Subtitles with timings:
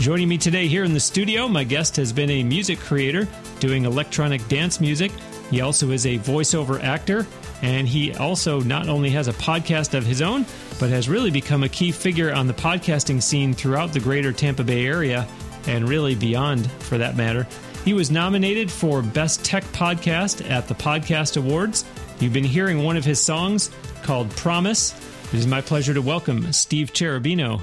[0.00, 3.84] Joining me today here in the studio, my guest has been a music creator doing
[3.84, 5.12] electronic dance music.
[5.50, 7.26] He also is a voiceover actor,
[7.60, 10.46] and he also not only has a podcast of his own,
[10.78, 14.64] but has really become a key figure on the podcasting scene throughout the greater Tampa
[14.64, 15.28] Bay area
[15.66, 17.46] and really beyond for that matter.
[17.84, 21.84] He was nominated for Best Tech Podcast at the Podcast Awards.
[22.20, 23.70] You've been hearing one of his songs
[24.02, 24.94] called Promise.
[25.24, 27.60] It is my pleasure to welcome Steve Cherubino.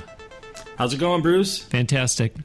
[0.77, 1.57] How's it going, Bruce?
[1.63, 2.35] Fantastic.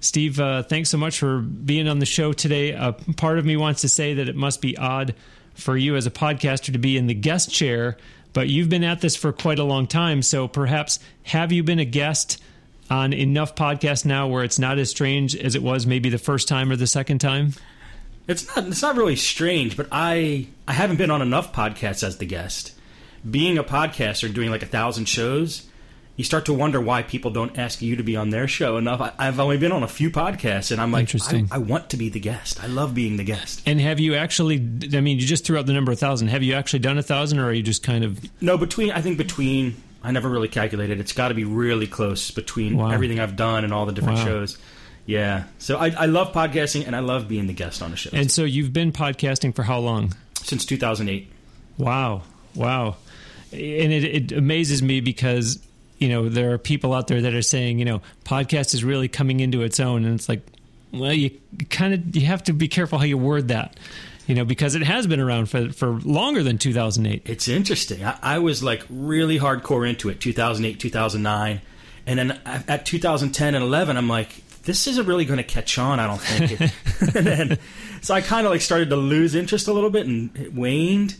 [0.00, 2.74] Steve, uh, thanks so much for being on the show today.
[2.74, 5.14] Uh, part of me wants to say that it must be odd
[5.54, 7.96] for you as a podcaster to be in the guest chair,
[8.32, 10.22] but you've been at this for quite a long time.
[10.22, 12.40] So perhaps have you been a guest
[12.90, 16.46] on enough podcasts now where it's not as strange as it was maybe the first
[16.46, 17.54] time or the second time?
[18.28, 18.66] It's not.
[18.66, 22.74] It's not really strange, but I I haven't been on enough podcasts as the guest.
[23.28, 25.67] Being a podcaster, doing like a thousand shows,
[26.18, 29.00] you start to wonder why people don't ask you to be on their show enough.
[29.00, 31.96] I, have only been on a few podcasts, and I'm like, I, I, want to
[31.96, 32.60] be the guest.
[32.60, 33.62] I love being the guest.
[33.64, 34.56] And have you actually?
[34.56, 36.28] I mean, you just threw out the number a thousand.
[36.28, 38.20] Have you actually done a thousand, or are you just kind of?
[38.42, 40.98] No, between I think between I never really calculated.
[40.98, 42.90] It's got to be really close between wow.
[42.90, 44.24] everything I've done and all the different wow.
[44.24, 44.58] shows.
[45.06, 48.10] Yeah, so I, I love podcasting and I love being the guest on a show.
[48.12, 50.14] And so you've been podcasting for how long?
[50.34, 51.30] Since 2008.
[51.78, 52.22] Wow,
[52.56, 52.96] wow,
[53.52, 55.60] and it, it amazes me because
[55.98, 59.08] you know there are people out there that are saying you know podcast is really
[59.08, 60.04] coming into its own.
[60.04, 60.42] And it's like
[60.92, 61.30] well you
[61.70, 63.76] kind of you have to be careful how you word that
[64.26, 68.04] you know because it has been around for for longer than 2008 it's interesting.
[68.04, 71.60] I, I was like really hardcore into it 2008 2009
[72.06, 75.98] and then at 2010 and 11 i'm like this isn't really going to catch on
[75.98, 76.72] i don't think.
[77.16, 77.58] And then
[78.00, 81.16] so i kind of like started to lose interest a little bit and it waned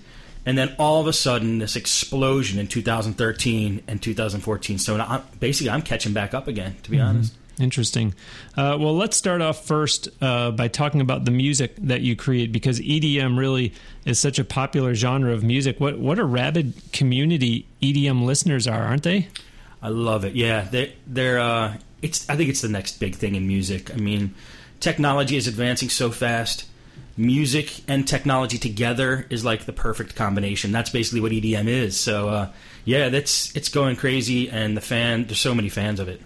[0.48, 5.70] and then all of a sudden this explosion in 2013 and 2014 so now, basically
[5.70, 7.06] i'm catching back up again to be mm-hmm.
[7.06, 7.34] honest.
[7.60, 8.14] Interesting.
[8.56, 12.52] Uh, well let's start off first uh, by talking about the music that you create
[12.52, 13.72] because edm really
[14.04, 15.80] is such a popular genre of music.
[15.80, 19.26] What what a rabid community edm listeners are aren't they?
[19.82, 20.34] I love it.
[20.34, 23.92] Yeah they, they're uh, it's i think it's the next big thing in music.
[23.92, 24.36] I mean
[24.78, 26.64] technology is advancing so fast
[27.16, 30.72] music and technology together is like the perfect combination.
[30.72, 31.98] That's basically what EDM is.
[31.98, 32.48] So uh,
[32.84, 36.22] yeah, that's it's going crazy, and the fan there's so many fans of it.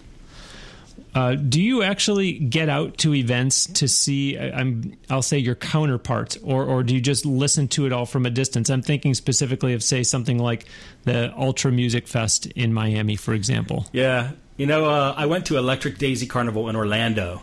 [1.15, 4.38] Uh, do you actually get out to events to see?
[4.38, 8.25] I'm, I'll say your counterparts, or or do you just listen to it all from
[8.25, 8.71] a distance?
[8.71, 10.66] I'm thinking specifically of say something like
[11.04, 13.87] the Ultra Music Fest in Miami, for example.
[13.93, 17.43] Yeah, you know, uh, I went to Electric Daisy Carnival in Orlando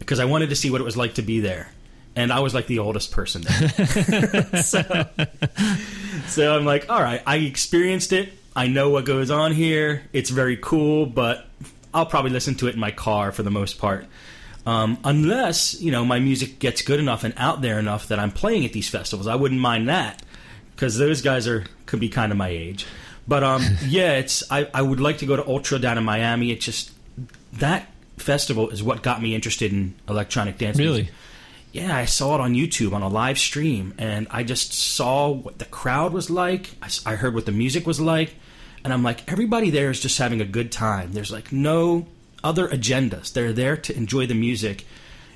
[0.00, 1.70] because I wanted to see what it was like to be there
[2.18, 4.56] and I was like the oldest person there.
[4.62, 5.06] so,
[6.26, 8.32] so I'm like, all right, I experienced it.
[8.56, 10.02] I know what goes on here.
[10.12, 11.46] It's very cool, but
[11.94, 14.04] I'll probably listen to it in my car for the most part.
[14.66, 18.32] Um, unless you know my music gets good enough and out there enough that I'm
[18.32, 20.20] playing at these festivals, I wouldn't mind that
[20.74, 22.84] because those guys are could be kind of my age.
[23.28, 26.50] But um, yeah, it's I, I would like to go to Ultra down in Miami.
[26.50, 26.90] It just
[27.52, 30.76] that festival is what got me interested in electronic dance.
[30.76, 31.02] Really.
[31.02, 31.14] Music
[31.72, 35.58] yeah, I saw it on YouTube on a live stream, and I just saw what
[35.58, 36.70] the crowd was like.
[36.82, 38.34] I, I, heard what the music was like,
[38.84, 41.12] and I'm like, everybody there is just having a good time.
[41.12, 42.06] There's like no
[42.42, 43.32] other agendas.
[43.32, 44.86] They're there to enjoy the music,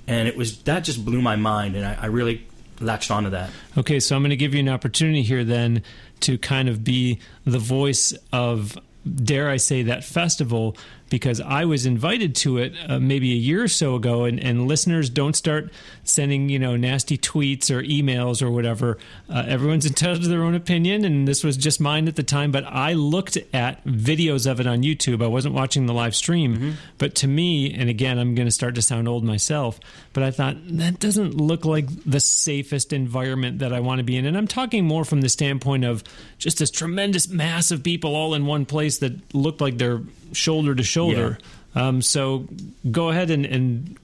[0.07, 2.47] and it was that just blew my mind, and I, I really
[2.81, 3.51] latched onto that.
[3.77, 5.83] Okay, so I'm going to give you an opportunity here then
[6.21, 10.77] to kind of be the voice of, dare I say, that festival
[11.13, 14.67] because I was invited to it uh, maybe a year or so ago, and, and
[14.67, 15.71] listeners don't start
[16.05, 18.97] sending you know nasty tweets or emails or whatever.
[19.29, 22.51] Uh, everyone's entitled to their own opinion, and this was just mine at the time.
[22.51, 25.23] But I looked at videos of it on YouTube.
[25.23, 26.71] I wasn't watching the live stream, mm-hmm.
[26.97, 29.79] but to me, and again, I'm going to start to sound old myself,
[30.15, 34.17] but I thought that doesn't look like the safest environment that I want to be
[34.17, 36.03] in, and I'm talking more from the standpoint of
[36.39, 40.01] just this tremendous mass of people all in one place that looked like they're
[40.33, 41.39] shoulder to shoulder.
[41.75, 41.89] Yeah.
[41.89, 42.49] Um, so
[42.91, 43.97] go ahead and, and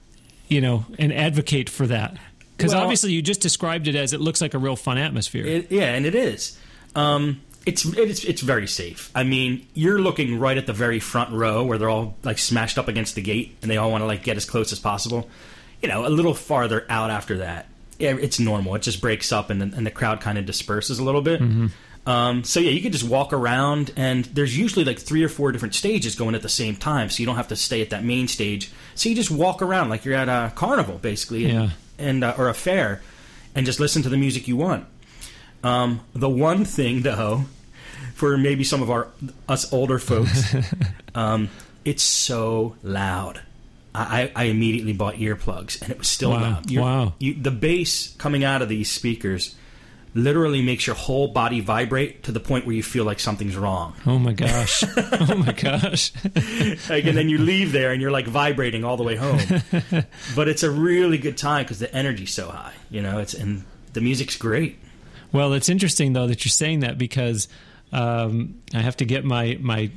[0.47, 2.17] you know and advocate for that
[2.57, 5.45] because well, obviously you just described it as it looks like a real fun atmosphere.
[5.45, 6.57] It, yeah, and it is.
[6.95, 9.11] Um, it's it's it's very safe.
[9.15, 12.77] I mean, you're looking right at the very front row where they're all like smashed
[12.77, 15.29] up against the gate, and they all want to like get as close as possible.
[15.81, 17.67] You know, a little farther out after that,
[17.99, 18.75] yeah, it's normal.
[18.75, 21.41] It just breaks up, and the, and the crowd kind of disperses a little bit.
[21.41, 21.67] Mm-hmm.
[22.09, 25.51] Um, so yeah, you can just walk around, and there's usually like three or four
[25.51, 28.03] different stages going at the same time, so you don't have to stay at that
[28.03, 28.71] main stage.
[28.95, 31.69] So you just walk around like you're at a carnival, basically, and, yeah.
[31.99, 33.03] and uh, or a fair,
[33.53, 34.87] and just listen to the music you want.
[35.63, 37.43] Um, the one thing, though,
[38.15, 39.09] for maybe some of our
[39.47, 40.55] us older folks,
[41.13, 41.47] um,
[41.85, 43.43] it's so loud.
[43.93, 46.41] I, I, immediately bought earplugs, and it was still wow.
[46.41, 46.71] loud.
[46.71, 47.13] You're, wow!
[47.19, 49.55] You, the bass coming out of these speakers
[50.13, 53.93] literally makes your whole body vibrate to the point where you feel like something's wrong.
[54.05, 54.83] Oh my gosh.
[54.97, 56.11] oh my gosh.
[56.89, 59.39] like, and then you leave there and you're like vibrating all the way home.
[60.35, 63.63] but it's a really good time because the energy's so high, you know, it's, and
[63.93, 64.79] the music's great.
[65.31, 67.47] Well, it's interesting though that you're saying that because
[67.91, 69.91] um, I have to get my my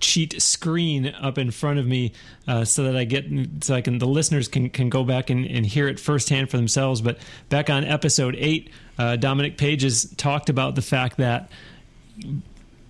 [0.00, 2.12] cheat screen up in front of me
[2.48, 3.26] uh, so that I get
[3.62, 6.56] so I can the listeners can can go back and, and hear it firsthand for
[6.56, 7.00] themselves.
[7.00, 7.18] But
[7.50, 11.50] back on episode eight, uh, Dominic Pages talked about the fact that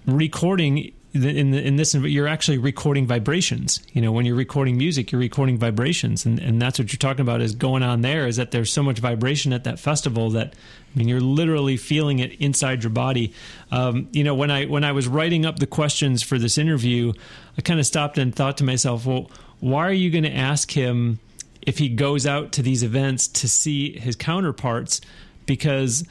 [0.06, 3.80] recording in the, in this you're actually recording vibrations.
[3.92, 6.26] You know when you're recording music you're recording vibrations.
[6.26, 8.82] And, and that's what you're talking about is going on there is that there's so
[8.82, 13.32] much vibration at that festival that I mean you're literally feeling it inside your body.
[13.70, 17.12] Um, you know when I when I was writing up the questions for this interview
[17.56, 20.72] I kind of stopped and thought to myself well why are you going to ask
[20.72, 21.20] him
[21.62, 25.00] if he goes out to these events to see his counterparts?
[25.46, 26.04] Because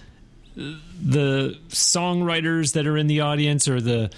[0.55, 4.09] the songwriters that are in the audience or the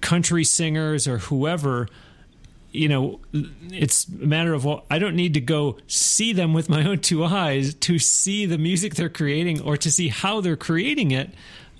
[0.00, 1.88] country singers or whoever
[2.76, 3.20] you know
[3.70, 6.98] it's a matter of well i don't need to go see them with my own
[6.98, 11.30] two eyes to see the music they're creating or to see how they're creating it.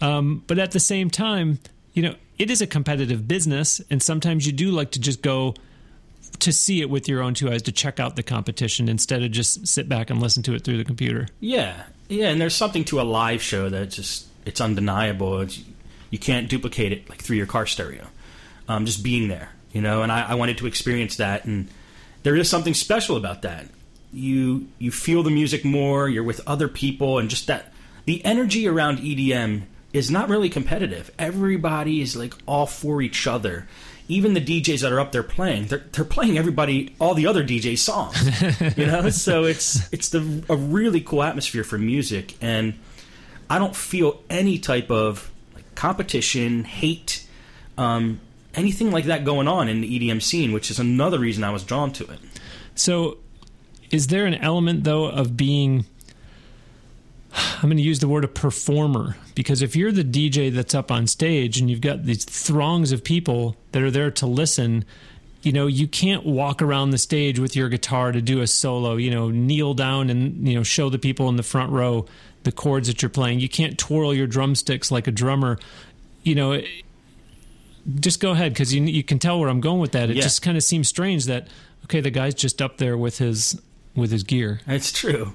[0.01, 1.59] Um, but at the same time
[1.95, 5.55] you know it is a competitive business and sometimes you do like to just go
[6.39, 9.31] to see it with your own two eyes to check out the competition instead of
[9.31, 11.27] just sit back and listen to it through the computer.
[11.41, 11.85] Yeah.
[12.09, 15.41] Yeah and there's something to a live show that just it's undeniable.
[15.41, 15.63] It's,
[16.11, 18.07] you can't duplicate it like through your car stereo.
[18.69, 20.03] Um, just being there, you know.
[20.03, 21.69] And I, I wanted to experience that, and
[22.25, 23.67] there is something special about that.
[24.13, 26.09] You you feel the music more.
[26.09, 27.73] You're with other people, and just that
[28.07, 29.63] the energy around EDM
[29.93, 31.11] is not really competitive.
[31.19, 33.67] Everybody is like all for each other.
[34.09, 37.43] Even the DJs that are up there playing, they're, they're playing everybody, all the other
[37.43, 38.17] DJ songs,
[38.77, 39.11] you know.
[39.11, 42.75] so it's it's the a really cool atmosphere for music, and
[43.51, 45.29] I don't feel any type of
[45.77, 47.27] competition, hate,
[47.79, 48.21] um,
[48.55, 51.63] anything like that going on in the EDM scene, which is another reason I was
[51.63, 52.19] drawn to it.
[52.75, 53.19] So,
[53.91, 55.85] is there an element though of being?
[57.59, 60.91] I'm going to use the word a performer because if you're the DJ that's up
[60.91, 64.87] on stage and you've got these throngs of people that are there to listen,
[65.43, 68.97] you know, you can't walk around the stage with your guitar to do a solo,
[68.97, 72.07] you know, kneel down and, you know, show the people in the front row
[72.47, 73.41] the chords that you're playing.
[73.41, 75.59] You can't twirl your drumsticks like a drummer.
[76.23, 76.63] You know,
[78.01, 80.09] just go ahead because you you can tell where I'm going with that.
[80.09, 80.23] It yeah.
[80.23, 81.49] just kind of seems strange that
[81.85, 83.61] okay, the guy's just up there with his
[83.95, 84.61] with his gear.
[84.67, 85.35] It's true.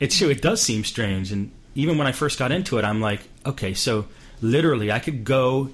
[0.00, 0.30] It's true.
[0.30, 3.74] It does seem strange, and even when I first got into it, I'm like, okay,
[3.74, 4.06] so
[4.40, 5.70] literally, I could go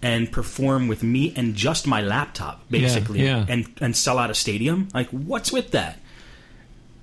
[0.00, 3.46] and perform with me and just my laptop, basically, yeah, yeah.
[3.48, 4.88] and and sell out a stadium.
[4.94, 5.98] Like, what's with that?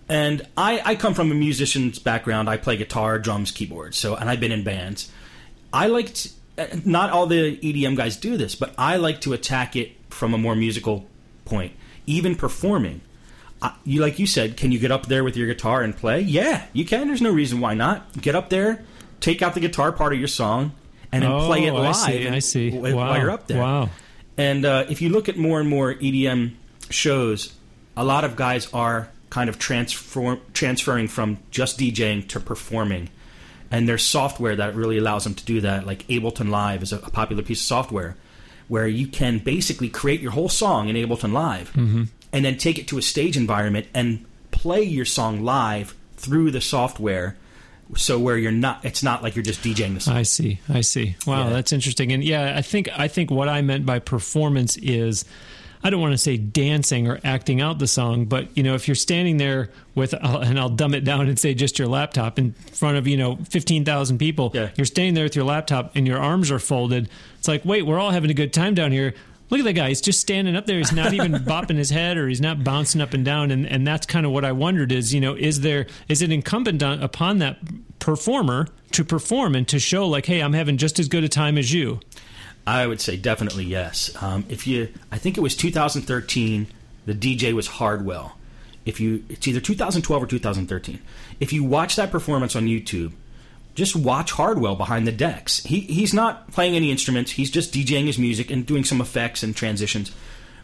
[0.10, 2.50] And I, I come from a musician's background.
[2.50, 3.98] I play guitar, drums, keyboards.
[3.98, 5.12] So, and I've been in bands.
[5.72, 6.30] I like to,
[6.84, 10.38] not all the EDM guys do this, but I like to attack it from a
[10.38, 11.08] more musical
[11.46, 11.74] point.
[12.08, 13.02] Even performing,
[13.62, 16.22] I, you like you said, can you get up there with your guitar and play?
[16.22, 17.08] Yeah, you can.
[17.08, 18.20] There's no reason why not.
[18.20, 18.84] Get up there,
[19.20, 20.72] take out the guitar part of your song,
[21.12, 21.90] and then oh, play it live.
[21.90, 22.28] I see.
[22.28, 22.72] I see.
[22.72, 23.16] While wow.
[23.16, 23.62] you're up there.
[23.62, 23.90] Wow.
[24.38, 26.54] And uh, if you look at more and more EDM
[26.90, 27.54] shows,
[27.96, 33.10] a lot of guys are kind of transform, transferring from just DJing to performing.
[33.72, 36.98] And there's software that really allows them to do that, like Ableton Live is a,
[36.98, 38.16] a popular piece of software
[38.68, 42.04] where you can basically create your whole song in Ableton Live Mm-hmm.
[42.34, 46.62] and then take it to a stage environment and play your song live through the
[46.62, 47.38] software.
[47.96, 50.16] So where you're not, it's not like you're just DJing the song.
[50.16, 50.60] I see.
[50.70, 51.16] I see.
[51.26, 51.50] Wow, Yeah.
[51.54, 52.12] that's interesting.
[52.12, 55.26] And yeah, I think I think what I meant by performance is
[55.84, 58.88] I don't want to say dancing or acting out the song, but you know, if
[58.88, 62.52] you're standing there with and I'll dumb it down and say just your laptop in
[62.74, 64.70] front of, you know, 15,000 people, Yeah.
[64.76, 67.10] you're standing there with your laptop and your arms are folded.
[67.38, 69.14] It's like, "Wait, we're all having a good time down here."
[69.52, 69.88] Look at that guy.
[69.88, 70.78] He's just standing up there.
[70.78, 73.50] He's not even bopping his head or he's not bouncing up and down.
[73.50, 76.32] And, and that's kind of what I wondered is, you know, is there, is it
[76.32, 77.58] incumbent on, upon that
[77.98, 81.58] performer to perform and to show like, hey, I'm having just as good a time
[81.58, 82.00] as you?
[82.70, 84.12] I would say definitely yes.
[84.22, 86.68] Um, if you, I think it was 2013.
[87.06, 88.38] The DJ was Hardwell.
[88.86, 91.00] If you, it's either 2012 or 2013.
[91.40, 93.14] If you watch that performance on YouTube,
[93.74, 95.64] just watch Hardwell behind the decks.
[95.64, 97.32] He he's not playing any instruments.
[97.32, 100.12] He's just DJing his music and doing some effects and transitions.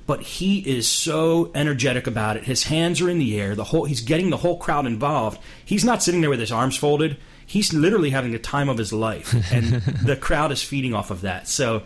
[0.05, 2.43] But he is so energetic about it.
[2.43, 3.55] His hands are in the air.
[3.55, 5.39] The whole he's getting the whole crowd involved.
[5.63, 7.17] He's not sitting there with his arms folded.
[7.45, 9.65] He's literally having the time of his life, and
[10.05, 11.47] the crowd is feeding off of that.
[11.47, 11.83] So,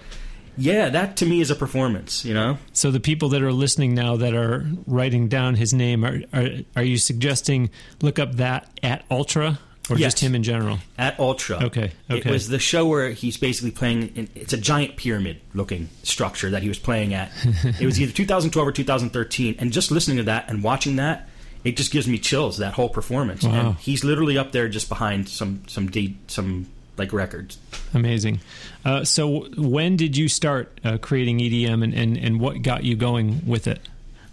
[0.58, 2.26] yeah, that to me is a performance.
[2.26, 6.04] You know, So the people that are listening now that are writing down his name,
[6.04, 7.70] are, are, are you suggesting
[8.02, 10.14] look up that at Ultra or Yes.
[10.14, 10.80] just him in general?
[10.98, 11.64] at Ultra.
[11.66, 12.20] Okay, Okay.
[12.20, 14.12] It was the show where he's basically playing.
[14.16, 17.32] In, it's a giant pyramid-looking structure that he was playing at.
[17.80, 21.29] it was either 2012 or 2013, and just listening to that and watching that,
[21.64, 22.58] it just gives me chills.
[22.58, 23.52] That whole performance, Wow.
[23.70, 27.58] and he's literally up there just behind some some de- some like records.
[27.94, 28.42] Amazing.
[28.84, 32.96] Uh, so when did you start uh, creating EDM and, and, and what got you
[32.96, 33.80] going with it?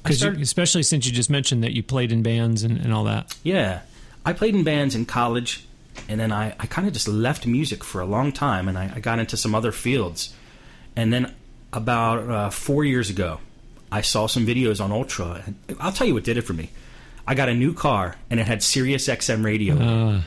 [0.03, 3.37] Because especially since you just mentioned that you played in bands and, and all that.
[3.45, 3.81] Yeah,
[4.25, 5.65] I played in bands in college,
[6.09, 8.93] and then I, I kind of just left music for a long time, and I,
[8.97, 10.33] I got into some other fields.
[10.97, 11.35] And then
[11.73, 13.39] about uh, four years ago,
[13.91, 15.43] I saw some videos on Ultra.
[15.47, 16.71] And I'll tell you what did it for me.
[17.27, 19.77] I got a new car, and it had Sirius XM radio.
[19.77, 20.21] Uh,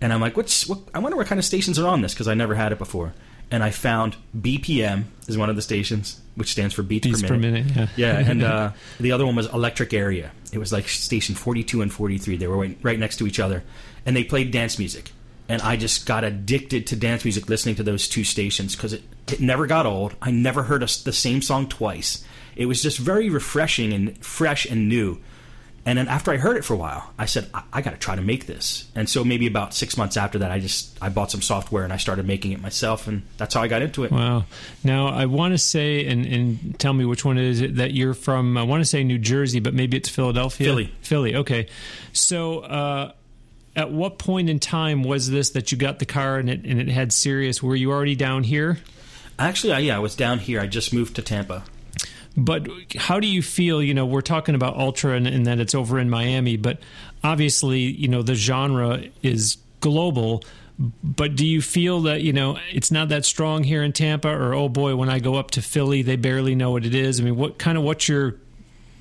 [0.00, 0.66] And I'm like, what's?
[0.66, 2.78] What, I wonder what kind of stations are on this because I never had it
[2.78, 3.14] before.
[3.50, 7.36] And I found BPM is one of the stations, which stands for beats, beats per
[7.36, 7.66] minute.
[7.74, 7.86] Yeah.
[7.96, 10.32] yeah, and uh, the other one was Electric Area.
[10.52, 12.36] It was like station 42 and 43.
[12.36, 13.62] They were right, next to each other,
[14.04, 15.12] and they played dance music.
[15.48, 19.02] And I just got addicted to dance music listening to those two stations because it,
[19.30, 20.14] it never got old.
[20.22, 22.24] I never heard a the same song twice.
[22.56, 25.20] It was just very refreshing and fresh and new.
[25.86, 27.98] And then after I heard it for a while, I said, I, I got to
[27.98, 28.90] try to make this.
[28.94, 31.92] And so maybe about six months after that, I just I bought some software and
[31.92, 34.10] I started making it myself, and that's how I got into it.
[34.10, 34.44] Wow.
[34.82, 38.14] Now I want to say and, and tell me which one it is that you're
[38.14, 38.56] from.
[38.56, 40.66] I want to say New Jersey, but maybe it's Philadelphia.
[40.66, 40.94] Philly.
[41.02, 41.36] Philly.
[41.36, 41.68] Okay.
[42.14, 43.12] So uh,
[43.76, 46.80] at what point in time was this that you got the car and it and
[46.80, 47.62] it had Sirius?
[47.62, 48.78] Were you already down here?
[49.38, 50.60] Actually, I, yeah, I was down here.
[50.60, 51.64] I just moved to Tampa.
[52.36, 53.82] But how do you feel?
[53.82, 56.78] You know, we're talking about Ultra and, and that it's over in Miami, but
[57.22, 60.42] obviously, you know, the genre is global.
[60.78, 64.54] But do you feel that you know it's not that strong here in Tampa, or
[64.54, 67.20] oh boy, when I go up to Philly, they barely know what it is?
[67.20, 68.36] I mean, what kind of what's your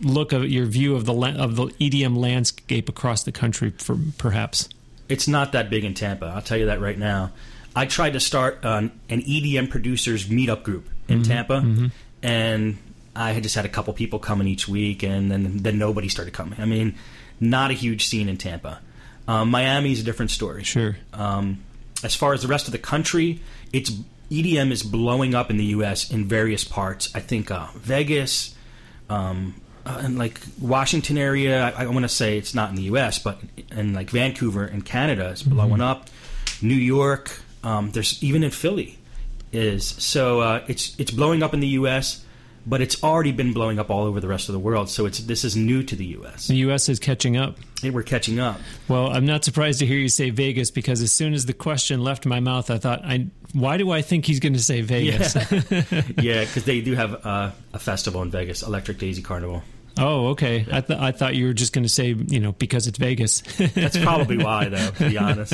[0.02, 4.70] look of your view of the of the EDM landscape across the country, for perhaps?
[5.10, 6.28] It's not that big in Tampa.
[6.28, 7.32] I'll tell you that right now.
[7.76, 11.32] I tried to start an, an EDM producers meetup group in mm-hmm.
[11.32, 11.88] Tampa, mm-hmm.
[12.22, 12.78] and
[13.16, 16.34] I had just had a couple people coming each week, and then then nobody started
[16.34, 16.60] coming.
[16.60, 16.96] I mean,
[17.40, 18.80] not a huge scene in Tampa.
[19.28, 20.64] Um, Miami's a different story.
[20.64, 20.98] Sure.
[21.14, 21.60] Um,
[22.04, 23.40] as far as the rest of the country,
[23.72, 23.92] it's
[24.32, 26.12] EDM is blowing up in the U.S.
[26.12, 27.10] in various parts.
[27.16, 28.56] I think uh, Vegas,
[29.10, 31.74] um, uh, and like Washington area.
[31.78, 33.40] I, I want to say it's not in the U.S., but
[33.72, 36.10] in like Vancouver and Canada is blowing up.
[36.62, 38.98] New York, um, there's even in Philly
[39.54, 42.26] is so uh, it's it's blowing up in the U.S.
[42.66, 45.20] But it's already been blowing up all over the rest of the world, so it's
[45.20, 46.48] this is new to the U.S.
[46.48, 46.88] The U.S.
[46.88, 47.58] is catching up.
[47.84, 48.60] And we're catching up.
[48.88, 52.02] Well, I'm not surprised to hear you say Vegas because as soon as the question
[52.02, 55.36] left my mouth, I thought, I why do I think he's going to say Vegas?
[55.36, 55.42] yeah,
[56.46, 59.62] because they do have uh, a festival in Vegas, Electric Daisy Carnival.
[59.98, 60.66] Oh, okay.
[60.72, 63.42] I, th- I thought you were just going to say, you know, because it's Vegas.
[63.76, 65.54] That's probably why, though, to be honest.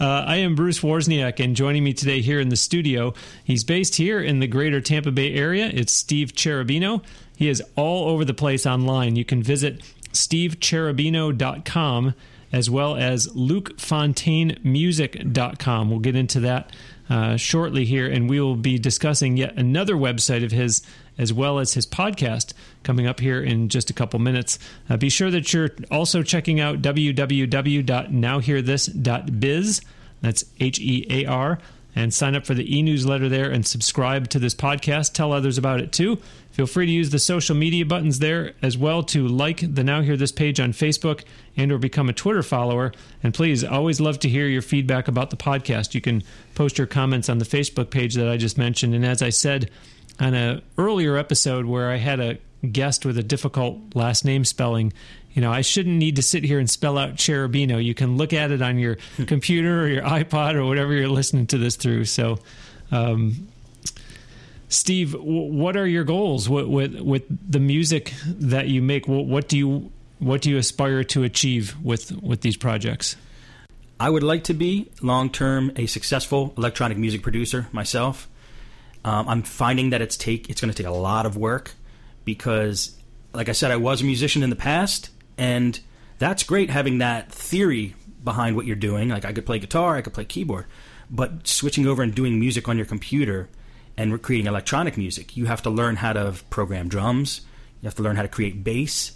[0.00, 3.96] Uh, I am Bruce Wozniak, and joining me today here in the studio, he's based
[3.96, 5.70] here in the greater Tampa Bay area.
[5.72, 7.02] It's Steve Cherubino.
[7.36, 9.16] He is all over the place online.
[9.16, 9.82] You can visit
[10.12, 12.14] stevecherubino.com
[12.52, 15.90] as well as lukefontainemusic.com.
[15.90, 16.70] We'll get into that
[17.10, 20.82] uh, shortly here, and we will be discussing yet another website of his
[21.18, 22.52] as well as his podcast
[22.82, 24.58] coming up here in just a couple minutes.
[24.88, 29.80] Uh, be sure that you're also checking out www.nowhearthis.biz.
[30.20, 31.58] That's H E A R.
[31.96, 35.12] and sign up for the e newsletter there and subscribe to this podcast.
[35.12, 36.18] Tell others about it too.
[36.50, 40.02] Feel free to use the social media buttons there as well to like the Now
[40.02, 41.24] Hear This page on Facebook
[41.56, 42.92] and or become a Twitter follower.
[43.22, 45.94] And please, always love to hear your feedback about the podcast.
[45.94, 46.22] You can
[46.54, 48.94] post your comments on the Facebook page that I just mentioned.
[48.94, 49.68] And as I said
[50.20, 52.38] on an earlier episode where I had a
[52.70, 54.92] guest with a difficult last name spelling,
[55.32, 57.82] you know, I shouldn't need to sit here and spell out Cherubino.
[57.82, 61.46] You can look at it on your computer or your iPod or whatever you're listening
[61.48, 62.04] to this through.
[62.04, 62.38] So,
[62.92, 63.48] um,
[64.68, 69.06] Steve, what are your goals with, with, with the music that you make?
[69.06, 73.16] What do you what do you aspire to achieve with with these projects?
[74.00, 78.28] I would like to be long term a successful electronic music producer myself.
[79.04, 81.72] Um, I'm finding that it's take it's going to take a lot of work
[82.24, 82.96] because,
[83.32, 85.78] like I said, I was a musician in the past, and
[86.18, 89.10] that's great having that theory behind what you're doing.
[89.10, 90.66] Like I could play guitar, I could play keyboard,
[91.10, 93.48] but switching over and doing music on your computer
[93.96, 97.42] and creating electronic music, you have to learn how to program drums.
[97.80, 99.12] You have to learn how to create bass.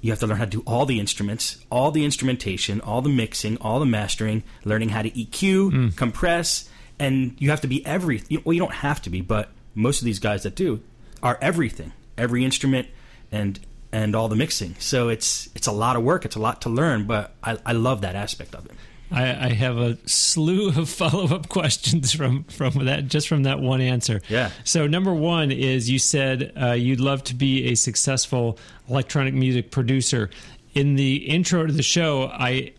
[0.00, 3.08] You have to learn how to do all the instruments, all the instrumentation, all the
[3.08, 5.96] mixing, all the mastering, learning how to EQ, mm.
[5.96, 6.68] compress,
[7.02, 8.22] and you have to be every.
[8.44, 10.80] Well, you don't have to be, but most of these guys that do
[11.22, 12.88] are everything, every instrument,
[13.30, 13.58] and
[13.92, 14.76] and all the mixing.
[14.78, 16.24] So it's it's a lot of work.
[16.24, 18.72] It's a lot to learn, but I, I love that aspect of it.
[19.10, 23.58] I, I have a slew of follow up questions from from that just from that
[23.58, 24.20] one answer.
[24.28, 24.50] Yeah.
[24.64, 29.70] So number one is you said uh, you'd love to be a successful electronic music
[29.70, 30.30] producer.
[30.74, 32.72] In the intro to the show, I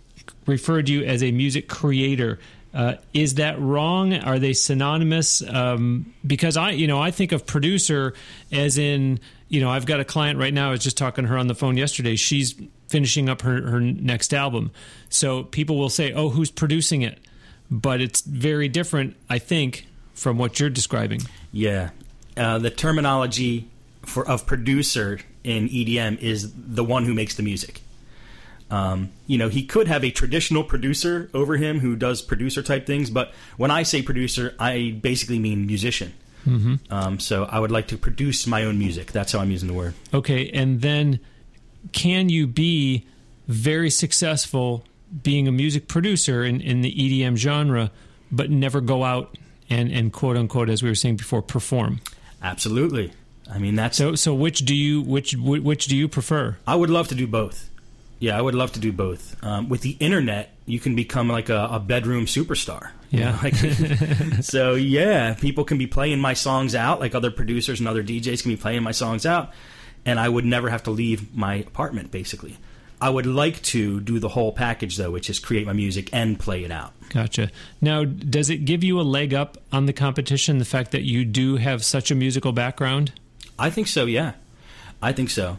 [0.48, 2.40] referred you as a music creator.
[2.74, 4.14] Uh, is that wrong?
[4.14, 5.48] Are they synonymous?
[5.48, 8.14] Um, because I, you know, I think of producer
[8.52, 10.70] as in, you know, I've got a client right now.
[10.70, 12.16] I was just talking to her on the phone yesterday.
[12.16, 12.56] She's
[12.88, 14.72] finishing up her, her next album.
[15.10, 17.20] So people will say, oh, who's producing it?
[17.70, 21.22] But it's very different, I think, from what you're describing.
[21.52, 21.92] Yeah.
[22.36, 23.70] Uh, the terminology
[24.06, 27.82] for of producer in EDM is the one who makes the music.
[28.74, 32.88] Um, you know, he could have a traditional producer over him who does producer type
[32.88, 36.12] things, but when I say producer, I basically mean musician.
[36.48, 36.92] Mm-hmm.
[36.92, 39.12] Um, so I would like to produce my own music.
[39.12, 39.94] That's how I'm using the word.
[40.12, 41.20] Okay, and then
[41.92, 43.06] can you be
[43.48, 44.84] very successful
[45.22, 47.92] being a music producer in, in the EDM genre,
[48.32, 49.38] but never go out
[49.70, 52.02] and, and quote unquote, as we were saying before, perform?
[52.42, 53.14] Absolutely.
[53.52, 54.16] I mean that's so.
[54.16, 56.58] So which do you which which do you prefer?
[56.66, 57.70] I would love to do both.
[58.24, 59.36] Yeah, I would love to do both.
[59.44, 62.92] Um, with the internet, you can become like a, a bedroom superstar.
[63.10, 63.38] Yeah.
[63.44, 63.54] Like,
[64.42, 68.44] so yeah, people can be playing my songs out, like other producers and other DJs
[68.44, 69.52] can be playing my songs out,
[70.06, 72.56] and I would never have to leave my apartment, basically.
[73.02, 76.40] I would like to do the whole package, though, which is create my music and
[76.40, 76.94] play it out.
[77.10, 77.52] Gotcha.
[77.82, 81.26] Now, does it give you a leg up on the competition, the fact that you
[81.26, 83.12] do have such a musical background?
[83.60, 84.36] I think so, yeah.
[85.02, 85.58] I think so.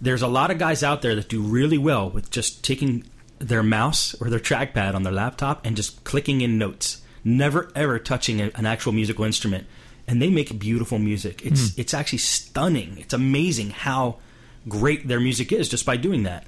[0.00, 3.04] There's a lot of guys out there that do really well with just taking
[3.38, 7.98] their mouse or their trackpad on their laptop and just clicking in notes, never ever
[7.98, 9.66] touching an actual musical instrument
[10.06, 11.44] and they make beautiful music.
[11.44, 11.78] It's mm.
[11.78, 12.98] it's actually stunning.
[12.98, 14.18] It's amazing how
[14.68, 16.44] great their music is just by doing that.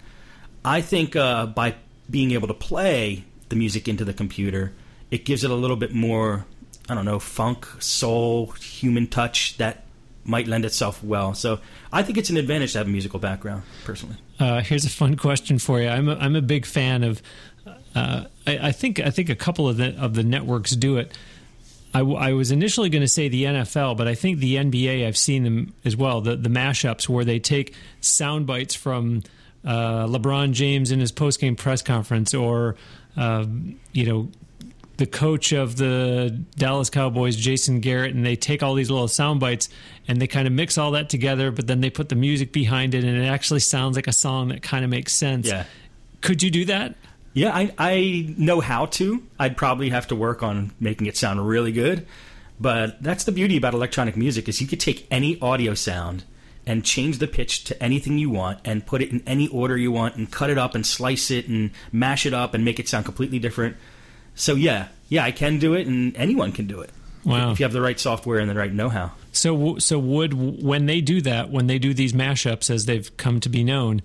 [0.65, 1.77] I think uh, by
[2.11, 4.73] being able to play the music into the computer,
[5.11, 6.47] it gives it a little bit more,
[6.89, 9.85] I don't know, funk, soul, human touch that
[10.29, 11.35] might lend itself well.
[11.35, 11.59] So
[11.93, 14.17] I think it's an advantage to have a musical background, personally.
[14.39, 15.89] Uh, here's a fun question for you.
[15.89, 17.23] I'm a, I'm a big fan of.
[17.95, 21.17] Uh, I, I, think I think a couple of the of the networks do it.
[21.95, 25.07] I, w- I was initially going to say the NFL, but I think the NBA.
[25.07, 26.21] I've seen them as well.
[26.21, 29.23] The the mashups where they take sound bites from
[29.65, 32.77] uh, LeBron James in his post game press conference, or
[33.17, 33.47] uh,
[33.93, 34.29] you know
[34.99, 39.41] the coach of the Dallas Cowboys, Jason Garrett, and they take all these little sound
[39.41, 39.69] bites
[40.07, 42.95] and they kind of mix all that together, but then they put the music behind
[42.95, 45.49] it, and it actually sounds like a song that kind of makes sense.
[45.49, 45.65] Yeah.
[46.21, 46.97] Could you do that?
[47.33, 49.23] Yeah, I, I know how to.
[49.39, 52.07] I'd probably have to work on making it sound really good.
[52.61, 56.25] But that's the beauty about electronic music is you could take any audio sound
[56.67, 59.93] and change the pitch to anything you want and put it in any order you
[59.93, 62.89] want and cut it up and slice it and mash it up and make it
[62.89, 63.77] sound completely different.
[64.39, 66.91] So yeah, yeah, I can do it and anyone can do it.
[67.25, 67.51] Wow.
[67.51, 69.13] If you have the right software and the right know-how.
[69.33, 73.41] So so would when they do that, when they do these mashups as they've come
[73.41, 74.01] to be known,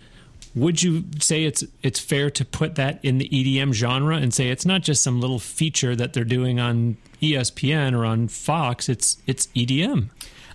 [0.55, 4.49] would you say it's it's fair to put that in the EDM genre and say
[4.49, 8.89] it's not just some little feature that they're doing on ESPN or on Fox?
[8.89, 10.09] It's it's EDM.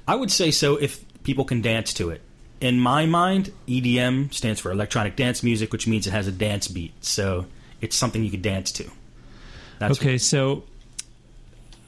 [0.07, 2.21] I would say so if people can dance to it.
[2.61, 6.67] In my mind, EDM stands for electronic dance music, which means it has a dance
[6.67, 6.93] beat.
[7.05, 7.47] So
[7.81, 8.91] it's something you could dance to.
[9.79, 10.65] That's okay, so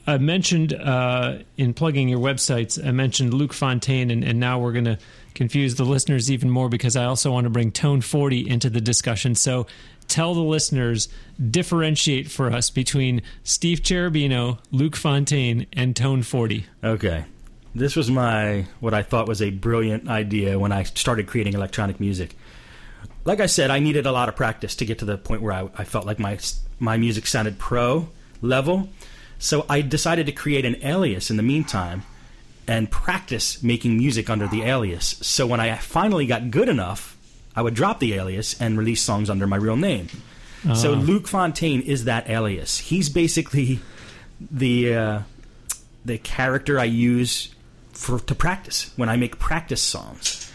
[0.07, 4.71] I mentioned uh, in plugging your websites, I mentioned Luke Fontaine, and, and now we're
[4.71, 4.97] going to
[5.35, 8.81] confuse the listeners even more because I also want to bring Tone 40 into the
[8.81, 9.35] discussion.
[9.35, 9.67] So
[10.07, 11.07] tell the listeners,
[11.49, 16.65] differentiate for us between Steve Cherubino, Luke Fontaine, and Tone 40.
[16.83, 17.25] Okay.
[17.73, 21.99] This was my, what I thought was a brilliant idea when I started creating electronic
[21.99, 22.35] music.
[23.23, 25.53] Like I said, I needed a lot of practice to get to the point where
[25.53, 26.37] I, I felt like my,
[26.81, 28.09] my music sounded pro
[28.41, 28.89] level.
[29.39, 32.03] So I decided to create an alias in the meantime
[32.67, 35.15] and practice making music under the alias.
[35.21, 37.17] So when I finally got good enough,
[37.55, 40.07] I would drop the alias and release songs under my real name.
[40.75, 40.95] So Ah.
[40.95, 42.77] Luke Fontaine is that alias.
[42.77, 43.79] He's basically
[44.39, 45.19] the uh,
[46.05, 47.53] the character I use
[47.93, 50.51] for to practice when I make practice songs.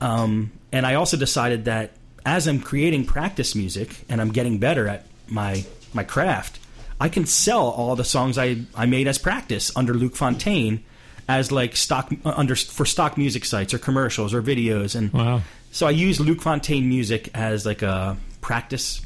[0.00, 1.92] Um, and I also decided that
[2.24, 6.58] as I'm creating practice music and I'm getting better at my my craft,
[7.00, 10.82] I can sell all the songs I, I made as practice under Luke Fontaine
[11.28, 15.42] as like stock uh, under for stock music sites or commercials or videos and Wow.
[15.70, 19.00] so I use Luke Fontaine music as like a practice.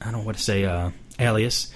[0.00, 1.72] I don't know what to say, uh, alias,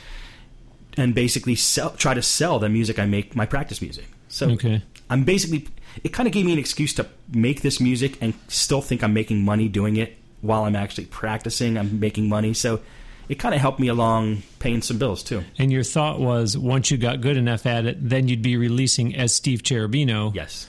[0.97, 4.07] and basically sell, try to sell the music I make, my practice music.
[4.29, 4.83] So Okay.
[5.11, 5.69] I'm basically.
[6.05, 9.15] It kind of gave me an excuse to make this music and still think I'm
[9.15, 11.79] making money doing it while I'm actually practicing.
[11.79, 12.81] I'm making money, so
[13.29, 15.45] it kind of helped me along paying some bills too.
[15.59, 19.15] And your thought was once you got good enough at it, then you'd be releasing
[19.15, 20.35] as Steve Cherubino.
[20.35, 20.69] Yes.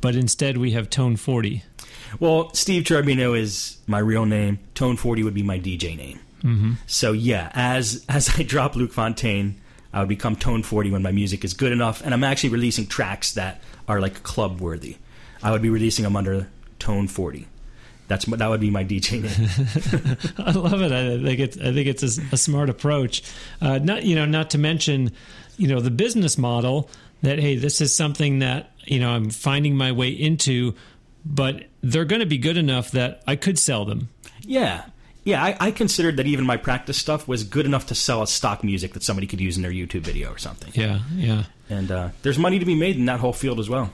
[0.00, 1.62] But instead, we have Tone 40.
[2.20, 4.58] Well, Steve Cherubino is my real name.
[4.74, 6.20] Tone Forty would be my DJ name.
[6.42, 6.72] Mm-hmm.
[6.86, 9.60] So yeah, as as I drop Luke Fontaine,
[9.92, 12.86] I would become Tone Forty when my music is good enough, and I'm actually releasing
[12.86, 14.96] tracks that are like club worthy.
[15.42, 17.46] I would be releasing them under Tone Forty.
[18.08, 20.16] That's that would be my DJ name.
[20.46, 20.92] I love it.
[20.92, 23.22] I think it's I think it's a, a smart approach.
[23.60, 25.12] Uh, not you know not to mention
[25.56, 26.88] you know the business model
[27.22, 30.74] that hey this is something that you know I'm finding my way into,
[31.24, 34.08] but they're going to be good enough that I could sell them.
[34.42, 34.86] yeah.
[35.24, 38.30] Yeah, I, I considered that even my practice stuff was good enough to sell as
[38.30, 40.70] stock music that somebody could use in their YouTube video or something.
[40.72, 41.42] Yeah, yeah.
[41.68, 43.90] And uh, there's money to be made in that whole field as well.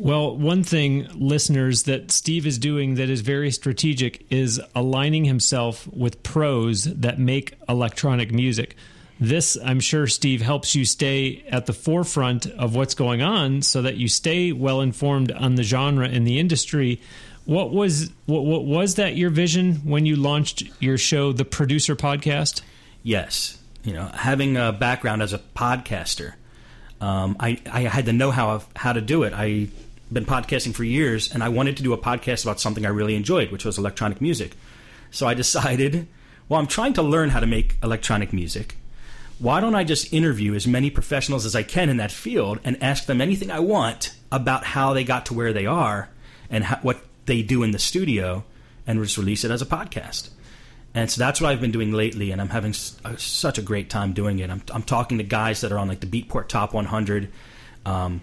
[0.00, 5.86] Well, one thing, listeners, that Steve is doing that is very strategic is aligning himself
[5.88, 8.76] with pros that make electronic music.
[9.20, 13.82] This, I'm sure, Steve, helps you stay at the forefront of what's going on so
[13.82, 17.02] that you stay well informed on the genre and the industry.
[17.44, 21.94] What was what, what was that your vision when you launched your show, the Producer
[21.94, 22.62] Podcast?
[23.02, 26.36] Yes, you know, having a background as a podcaster,
[27.02, 29.34] um, I I had the know how how to do it.
[29.34, 29.70] I've
[30.12, 33.14] been podcasting for years, and I wanted to do a podcast about something I really
[33.14, 34.56] enjoyed, which was electronic music.
[35.10, 36.06] So I decided,
[36.48, 38.76] well, I'm trying to learn how to make electronic music.
[39.38, 42.82] Why don't I just interview as many professionals as I can in that field and
[42.82, 46.10] ask them anything I want about how they got to where they are
[46.50, 48.44] and how, what they do in the studio,
[48.86, 50.30] and just release it as a podcast.
[50.92, 53.62] And so that's what I've been doing lately, and I'm having s- uh, such a
[53.62, 54.50] great time doing it.
[54.50, 57.30] I'm, I'm talking to guys that are on like the Beatport Top 100,
[57.86, 58.20] um,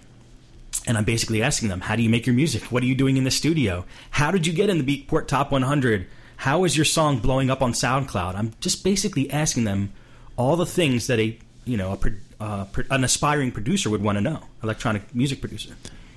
[0.87, 2.71] and I'm basically asking them, "How do you make your music?
[2.71, 3.85] What are you doing in the studio?
[4.11, 6.07] How did you get in the Beatport Top 100?
[6.37, 9.91] How is your song blowing up on SoundCloud?" I'm just basically asking them
[10.37, 11.99] all the things that a you know
[12.39, 15.75] a, uh, an aspiring producer would want to know, electronic music producer.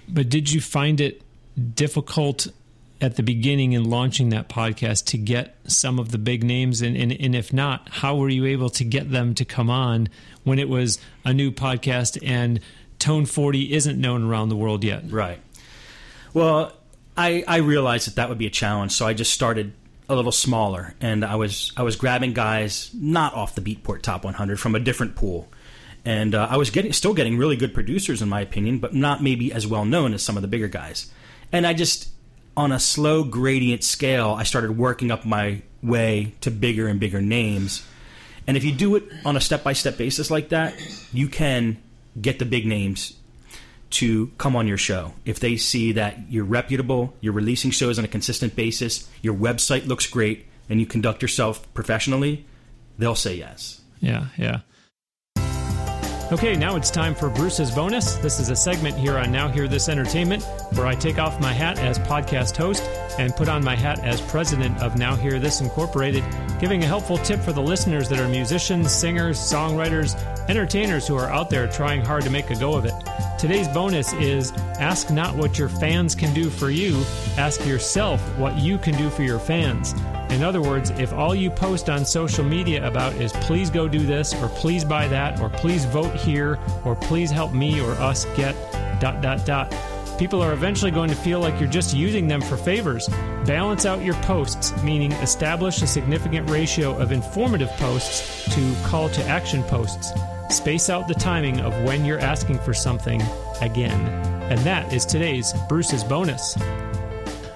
[0.08, 1.22] But did you find it
[1.74, 2.48] difficult
[3.00, 6.82] at the beginning in launching that podcast to get some of the big names?
[6.82, 10.08] And, and, and if not, how were you able to get them to come on
[10.44, 12.60] when it was a new podcast and
[13.00, 15.10] Tone 40 isn't known around the world yet?
[15.10, 15.40] Right.
[16.32, 16.72] Well,
[17.16, 19.72] I I realized that that would be a challenge, so I just started
[20.08, 24.24] a little smaller, and I was I was grabbing guys not off the Beatport Top
[24.24, 25.48] 100 from a different pool,
[26.04, 29.22] and uh, I was getting still getting really good producers in my opinion, but not
[29.22, 31.10] maybe as well known as some of the bigger guys.
[31.52, 32.08] And I just
[32.56, 37.20] on a slow gradient scale, I started working up my way to bigger and bigger
[37.20, 37.86] names.
[38.46, 40.74] And if you do it on a step by step basis like that,
[41.12, 41.78] you can
[42.20, 43.14] get the big names
[43.90, 45.14] to come on your show.
[45.24, 49.86] If they see that you're reputable, you're releasing shows on a consistent basis, your website
[49.86, 52.46] looks great, and you conduct yourself professionally,
[52.98, 53.80] they'll say yes.
[54.00, 54.60] Yeah, yeah.
[56.32, 58.14] Okay, now it's time for Bruce's bonus.
[58.14, 61.52] This is a segment here on Now Hear This Entertainment where I take off my
[61.52, 62.84] hat as podcast host
[63.18, 66.22] and put on my hat as president of Now Hear This Incorporated,
[66.60, 70.14] giving a helpful tip for the listeners that are musicians, singers, songwriters,
[70.48, 72.94] entertainers who are out there trying hard to make a go of it.
[73.36, 77.02] Today's bonus is ask not what your fans can do for you,
[77.38, 79.94] ask yourself what you can do for your fans.
[80.30, 84.06] In other words, if all you post on social media about is please go do
[84.06, 88.24] this, or please buy that, or please vote here, or please help me or us
[88.36, 88.54] get
[89.00, 89.74] dot dot dot,
[90.18, 93.08] people are eventually going to feel like you're just using them for favors.
[93.44, 99.24] Balance out your posts, meaning establish a significant ratio of informative posts to call to
[99.24, 100.12] action posts.
[100.48, 103.22] Space out the timing of when you're asking for something
[103.60, 104.00] again.
[104.50, 106.56] And that is today's Bruce's bonus.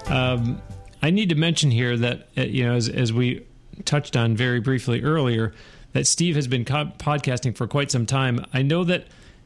[0.07, 0.61] Um,
[1.05, 3.45] I need to mention here that, uh, you know, as, as we
[3.85, 5.53] touched on very briefly earlier,
[5.93, 8.43] that Steve has been co- podcasting for quite some time.
[8.55, 9.05] I know that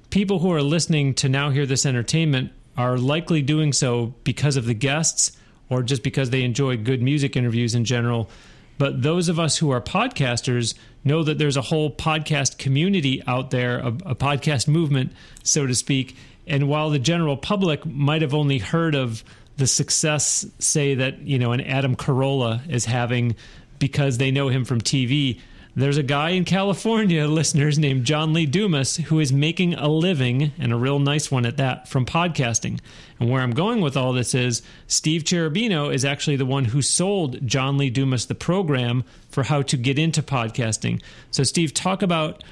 [0.09, 4.67] people who are listening to Now Hear This Entertainment are likely doing so because of
[4.67, 5.33] the guests
[5.69, 8.29] or just because they enjoy good music interviews in general.
[8.77, 13.51] But those of us who are podcasters know that there's a whole podcast community out
[13.51, 15.11] there, a, a podcast movement,
[15.43, 16.15] so to speak.
[16.47, 19.25] And while the general public might have only heard of
[19.59, 23.35] the success, say that you know an Adam Carolla is having
[23.77, 25.39] because they know him from TV.
[25.75, 30.51] There's a guy in California, listeners, named John Lee Dumas, who is making a living,
[30.57, 32.79] and a real nice one at that, from podcasting.
[33.19, 36.81] And where I'm going with all this is Steve Cherubino is actually the one who
[36.81, 41.01] sold John Lee Dumas the program for how to get into podcasting.
[41.31, 42.43] So, Steve, talk about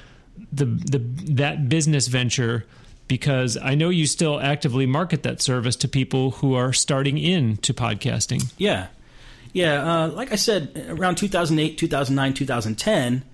[0.52, 0.98] the, the
[1.32, 2.64] that business venture
[3.08, 7.74] because I know you still actively market that service to people who are starting into
[7.74, 8.52] podcasting.
[8.58, 8.88] Yeah.
[9.52, 10.04] Yeah.
[10.04, 13.24] Uh, like I said, around 2008, 2009, 2010,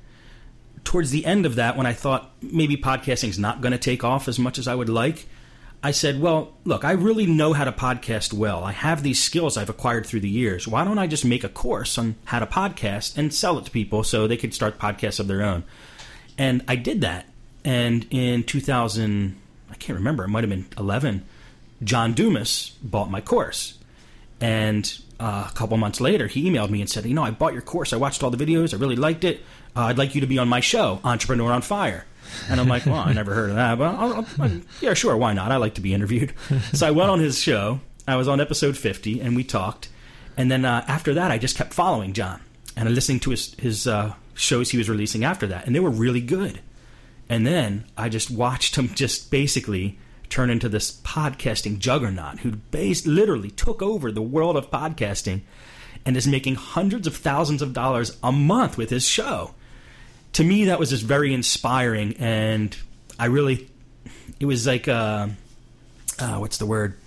[0.85, 4.05] towards the end of that, when I thought maybe podcasting is not going to take
[4.05, 5.27] off as much as I would like,
[5.83, 8.65] I said, well, look, I really know how to podcast well.
[8.65, 10.67] I have these skills I've acquired through the years.
[10.67, 13.71] Why don't I just make a course on how to podcast and sell it to
[13.71, 15.65] people so they could start podcasts of their own?
[16.39, 17.29] And I did that.
[17.65, 19.44] And in 2000, I
[19.85, 21.25] can't remember, it might have been 11,
[21.83, 23.79] John Dumas bought my course.
[24.41, 27.53] And uh, a couple months later, he emailed me and said, You know, I bought
[27.53, 27.93] your course.
[27.93, 28.75] I watched all the videos.
[28.75, 29.41] I really liked it.
[29.77, 32.05] Uh, I'd like you to be on my show, Entrepreneur on Fire.
[32.49, 33.79] And I'm like, Well, I never heard of that.
[33.79, 35.53] But I'll, I'll, yeah, sure, why not?
[35.53, 36.33] I like to be interviewed.
[36.73, 37.81] So I went on his show.
[38.09, 39.89] I was on episode 50, and we talked.
[40.37, 42.41] And then uh, after that, I just kept following John
[42.77, 45.67] and listening to his, his uh, shows he was releasing after that.
[45.67, 46.61] And they were really good.
[47.29, 53.51] And then I just watched him just basically turn into this podcasting juggernaut who literally
[53.51, 55.43] took over the world of podcasting
[56.05, 59.55] and is making hundreds of thousands of dollars a month with his show.
[60.35, 62.77] To me, that was just very inspiring, and
[63.19, 63.71] I really,
[64.41, 65.29] it was like, uh,
[66.19, 66.99] uh, what's the word?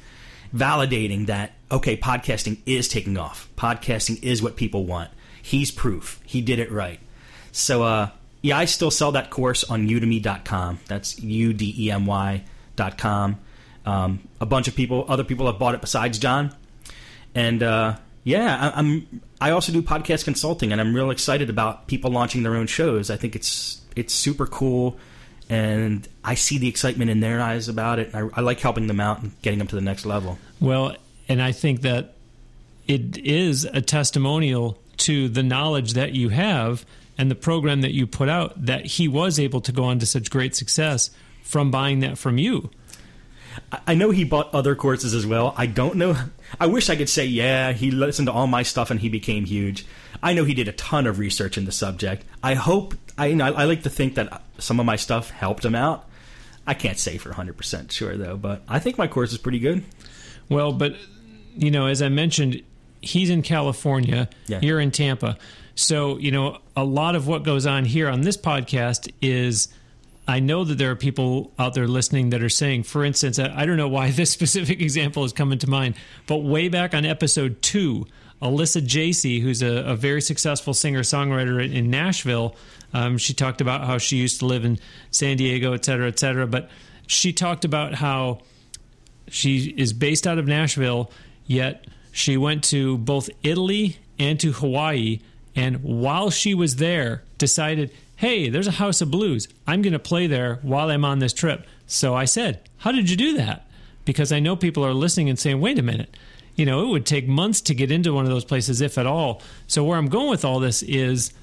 [0.56, 3.49] Validating that, okay, podcasting is taking off.
[3.58, 5.12] Podcasting is what people want.
[5.41, 6.21] He's proof.
[6.25, 6.99] He did it right.
[7.51, 8.10] So, uh,
[8.41, 10.80] yeah, I still sell that course on udemy.com.
[10.88, 13.39] That's U D E M Y.com.
[13.86, 16.54] Um, a bunch of people, other people have bought it besides John.
[17.34, 19.21] And uh, yeah, I, I'm.
[19.39, 23.10] I also do podcast consulting, and I'm real excited about people launching their own shows.
[23.10, 24.97] I think it's it's super cool,
[25.50, 28.13] and I see the excitement in their eyes about it.
[28.13, 30.39] I, I like helping them out and getting them to the next level.
[30.60, 30.95] Well,
[31.30, 32.15] and I think that
[32.88, 36.86] it is a testimonial to the knowledge that you have
[37.17, 40.06] and the program that you put out that he was able to go on to
[40.06, 41.10] such great success
[41.43, 42.69] from buying that from you.
[43.88, 45.53] I know he bought other courses as well.
[45.58, 46.15] I don't know.
[46.60, 49.45] I wish I could say, yeah, he listened to all my stuff and he became
[49.45, 49.86] huge.
[50.21, 52.23] I know he did a ton of research in the subject.
[52.43, 55.65] I hope, I, you know, I like to think that some of my stuff helped
[55.65, 56.06] him out.
[56.67, 59.84] I can't say for 100% sure, though, but I think my course is pretty good.
[60.49, 60.95] Well, but,
[61.56, 62.62] you know, as I mentioned,
[63.01, 64.60] he's in California, Yeah.
[64.62, 65.38] you're in Tampa.
[65.77, 69.67] So, you know, a lot of what goes on here on this podcast is
[70.27, 73.63] I know that there are people out there listening that are saying, for instance, I
[73.63, 75.93] don't know why this specific example is coming to mind,
[76.25, 78.07] but way back on episode two,
[78.41, 82.55] Alyssa Jacey, who's a, a very successful singer songwriter in, in Nashville,
[82.93, 84.79] um, she talked about how she used to live in
[85.11, 86.47] San Diego, et cetera, et cetera.
[86.47, 86.71] But
[87.05, 88.39] she talked about how
[89.27, 91.11] she is based out of Nashville,
[91.45, 95.19] yet she went to both Italy and to Hawaii.
[95.57, 99.47] And while she was there, decided, hey, there's a house of blues.
[99.65, 101.65] I'm going to play there while I'm on this trip.
[101.87, 103.67] So I said, how did you do that?
[104.05, 106.15] Because I know people are listening and saying, wait a minute.
[106.55, 109.07] You know, it would take months to get into one of those places, if at
[109.07, 109.41] all.
[109.65, 111.33] So where I'm going with all this is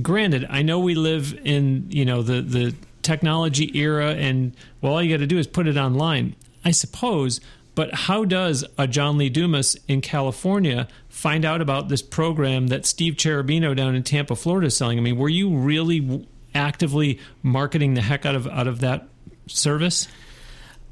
[0.00, 5.02] granted, I know we live in you know the the technology era, and well, all
[5.02, 7.40] you got to do is put it online, I suppose.
[7.78, 12.84] But how does a John Lee Dumas in California find out about this program that
[12.84, 14.98] Steve Cherubino down in Tampa, Florida, is selling?
[14.98, 19.06] I mean, were you really actively marketing the heck out of out of that
[19.46, 20.08] service?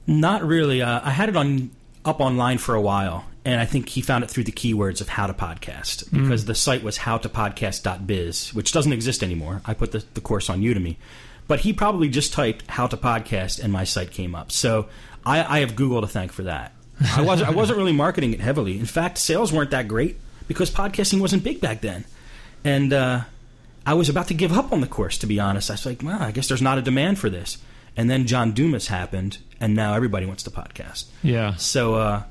[0.07, 0.81] Not really.
[0.81, 1.73] Uh, I had it on
[2.05, 5.09] up online for a while, and I think he found it through the keywords of
[5.09, 9.61] how to podcast because the site was howtopodcast.biz, which doesn't exist anymore.
[9.65, 10.99] I put the, the course on Udemy.
[11.49, 14.53] But he probably just typed how to podcast and my site came up.
[14.53, 14.87] So
[15.25, 16.76] I, I have Google to thank for that.
[17.15, 18.79] I wasn't I wasn't really marketing it heavily.
[18.79, 22.05] In fact, sales weren't that great because podcasting wasn't big back then.
[22.65, 23.21] And uh,
[23.85, 25.71] I was about to give up on the course, to be honest.
[25.71, 27.59] I was like, well, I guess there's not a demand for this.
[27.97, 31.07] And then John Dumas happened, and now everybody wants to podcast.
[31.23, 31.55] Yeah.
[31.55, 32.23] So, uh,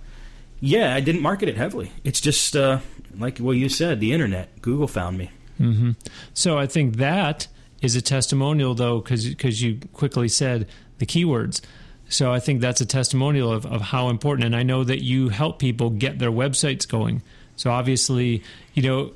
[0.59, 1.91] yeah, I didn't market it heavily.
[2.03, 2.79] It's just uh,
[3.17, 4.61] like well, you said, the internet.
[4.61, 5.31] Google found me.
[5.57, 5.91] hmm
[6.33, 7.47] So I think that
[7.81, 11.61] is a testimonial, though, because you quickly said the keywords.
[12.09, 14.45] So I think that's a testimonial of, of how important.
[14.45, 17.21] And I know that you help people get their websites going.
[17.55, 19.11] So obviously, you know,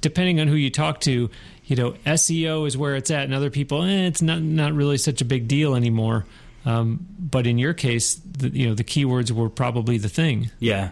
[0.00, 1.30] depending on who you talk to,
[1.64, 4.96] you know, SEO is where it's at, and other people, eh, it's not not really
[4.96, 6.24] such a big deal anymore.
[6.64, 10.50] Um, but in your case, the, you know, the keywords were probably the thing.
[10.58, 10.90] Yeah,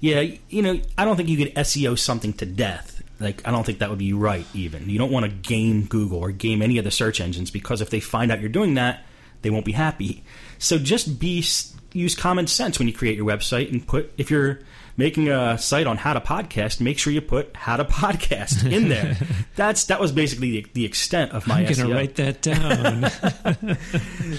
[0.00, 0.20] yeah.
[0.48, 3.02] You know, I don't think you could SEO something to death.
[3.20, 4.46] Like, I don't think that would be right.
[4.54, 7.80] Even you don't want to game Google or game any of the search engines because
[7.80, 9.04] if they find out you're doing that,
[9.42, 10.22] they won't be happy.
[10.64, 11.44] So just be
[11.92, 14.60] use common sense when you create your website and put if you're
[14.96, 18.88] making a site on how to podcast, make sure you put how to podcast in
[18.94, 19.16] there.
[19.56, 21.94] That's that was basically the, the extent of my I'm going to SEO.
[21.94, 23.76] write that down.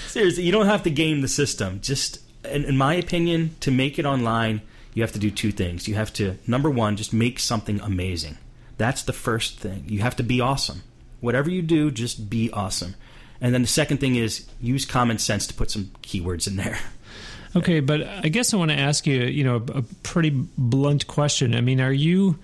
[0.00, 1.80] Seriously, you don't have to game the system.
[1.80, 4.62] Just, in, in my opinion, to make it online,
[4.94, 5.86] you have to do two things.
[5.86, 8.36] You have to, number one, just make something amazing.
[8.78, 9.84] That's the first thing.
[9.86, 10.82] You have to be awesome.
[11.20, 12.96] Whatever you do, just be awesome.
[13.40, 16.78] And then the second thing is use common sense to put some keywords in there.
[17.54, 21.54] Okay, but I guess I want to ask you, you know, a, pretty blunt question.
[21.54, 22.38] I mean, are you?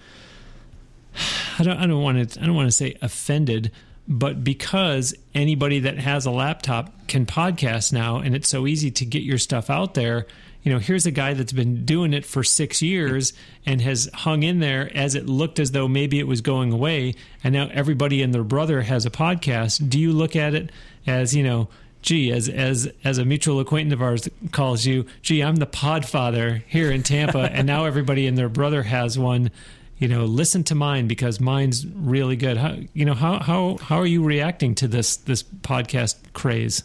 [1.59, 1.77] I don't.
[1.77, 2.41] I don't want to.
[2.41, 3.73] I don't want to say offended,
[4.09, 9.05] but because anybody that has a laptop can podcast now, and it's so easy to
[9.05, 10.27] get your stuff out there.
[10.63, 13.33] You know, here's a guy that's been doing it for six years
[13.67, 17.15] and has hung in there as it looked as though maybe it was going away,
[17.43, 19.89] and now everybody and their brother has a podcast.
[19.91, 20.71] Do you look at it
[21.07, 21.69] as you know?
[22.03, 26.63] gee, as as as a mutual acquaintance of ours calls you, gee, I'm the podfather
[26.67, 29.51] here in Tampa, and now everybody and their brother has one.
[29.99, 32.57] You know, listen to mine because mine's really good.
[32.57, 36.83] How, you know, how how how are you reacting to this this podcast craze?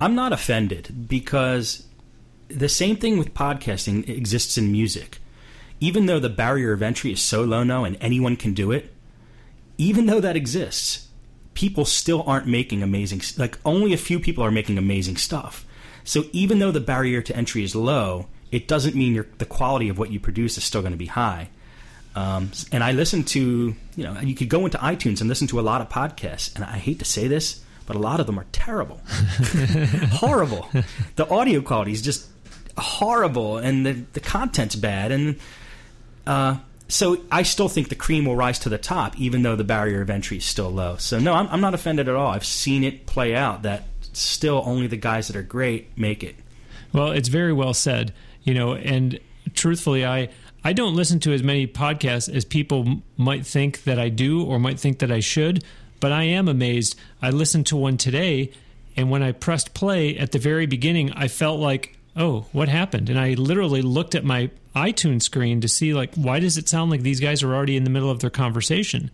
[0.00, 1.84] I'm not offended because
[2.56, 5.18] the same thing with podcasting exists in music.
[5.80, 8.92] Even though the barrier of entry is so low now and anyone can do it,
[9.78, 11.08] even though that exists,
[11.54, 15.66] people still aren't making amazing like only a few people are making amazing stuff.
[16.04, 19.88] So even though the barrier to entry is low it doesn't mean your, the quality
[19.88, 21.48] of what you produce is still going to be high.
[22.14, 25.58] Um, and i listen to you know you could go into itunes and listen to
[25.58, 28.38] a lot of podcasts and i hate to say this but a lot of them
[28.38, 29.00] are terrible.
[30.12, 30.68] Horrible.
[31.16, 32.28] The audio quality is just
[32.78, 35.38] horrible and the, the content's bad and
[36.26, 36.56] uh,
[36.88, 40.02] so I still think the cream will rise to the top, even though the barrier
[40.02, 40.96] of entry is still low.
[40.96, 42.28] So no, I'm, I'm not offended at all.
[42.28, 46.36] I've seen it play out that still only the guys that are great make it.
[46.92, 49.18] Well, it's very well said, you know, and
[49.54, 50.28] truthfully, I
[50.64, 54.58] I don't listen to as many podcasts as people might think that I do or
[54.58, 55.64] might think that I should,
[55.98, 56.94] but I am amazed.
[57.20, 58.52] I listened to one today,
[58.96, 63.08] and when I pressed play at the very beginning, I felt like, oh, what happened?
[63.08, 66.90] And I literally looked at my iTunes screen to see like why does it sound
[66.90, 69.10] like these guys are already in the middle of their conversation?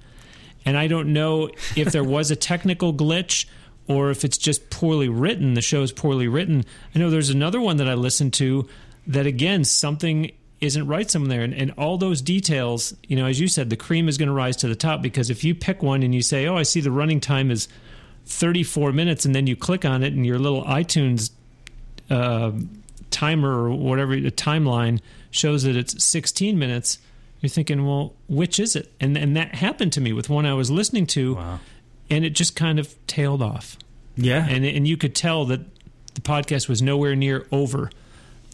[0.64, 3.46] And I don't know if there was a technical glitch
[3.86, 5.54] or if it's just poorly written.
[5.54, 6.64] The show is poorly written.
[6.94, 8.68] I know there's another one that I listened to
[9.06, 10.30] that again something
[10.60, 14.08] isn't right somewhere and, and all those details you know as you said the cream
[14.08, 16.46] is going to rise to the top because if you pick one and you say
[16.46, 17.68] oh i see the running time is
[18.26, 21.30] 34 minutes and then you click on it and your little itunes
[22.10, 22.50] uh,
[23.10, 26.98] timer or whatever the timeline shows that it's 16 minutes
[27.40, 30.52] you're thinking well which is it and and that happened to me with one i
[30.54, 31.60] was listening to Wow.
[32.10, 33.76] and it just kind of tailed off
[34.16, 34.46] Yeah.
[34.48, 35.60] and and you could tell that
[36.14, 37.90] the podcast was nowhere near over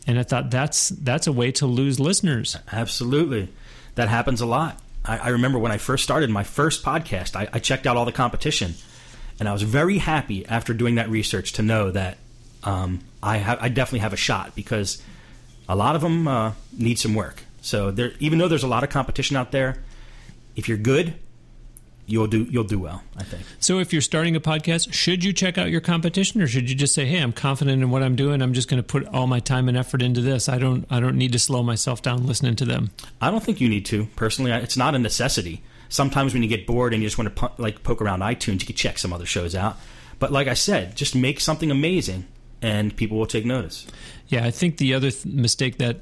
[0.07, 3.49] and i thought that's that's a way to lose listeners Absolutely.
[3.97, 4.81] That happens a lot.
[5.05, 8.05] I, I remember when I first started my first podcast, I, I checked out all
[8.05, 8.75] the competition.
[9.38, 12.19] And I was very happy after doing that research to know that
[12.64, 15.03] um, I, ha- I definitely have a shot because
[15.68, 17.42] a lot of them uh, need some work.
[17.62, 19.83] So there, even though there's a lot of competition out there,
[20.56, 21.15] if you're good,
[22.06, 23.02] you'll do you'll do well.
[23.17, 23.44] I think.
[23.60, 26.77] so if you're starting a podcast should you check out your competition or should you
[26.77, 29.27] just say hey i'm confident in what i'm doing i'm just going to put all
[29.27, 32.27] my time and effort into this i don't i don't need to slow myself down
[32.27, 32.90] listening to them
[33.23, 34.04] I don't think you need to.
[34.17, 35.62] Personally, it's not a necessity.
[35.88, 38.67] Sometimes when you get bored and you just want to like poke around iTunes, you
[38.67, 39.79] can check some other shows out.
[40.19, 42.27] But like I said, just make something amazing,
[42.65, 43.87] and people will take notice.
[44.29, 46.00] Yeah, I think the other th- mistake that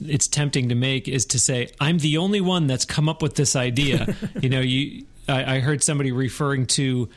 [0.00, 3.34] it's tempting to make is to say, "I'm the only one that's come up with
[3.34, 7.10] this idea." you know, you I, I heard somebody referring to,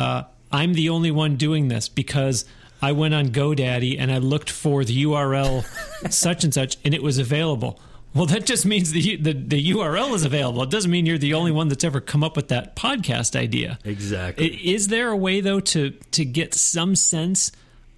[0.00, 2.44] uh, "I'm the only one doing this because."
[2.84, 5.64] I went on GoDaddy and I looked for the URL
[6.10, 7.78] such and such, and it was available.
[8.12, 10.64] Well, that just means the, the, the URL is available.
[10.64, 13.78] It doesn't mean you're the only one that's ever come up with that podcast idea.
[13.84, 14.48] Exactly.
[14.68, 17.52] Is there a way though to to get some sense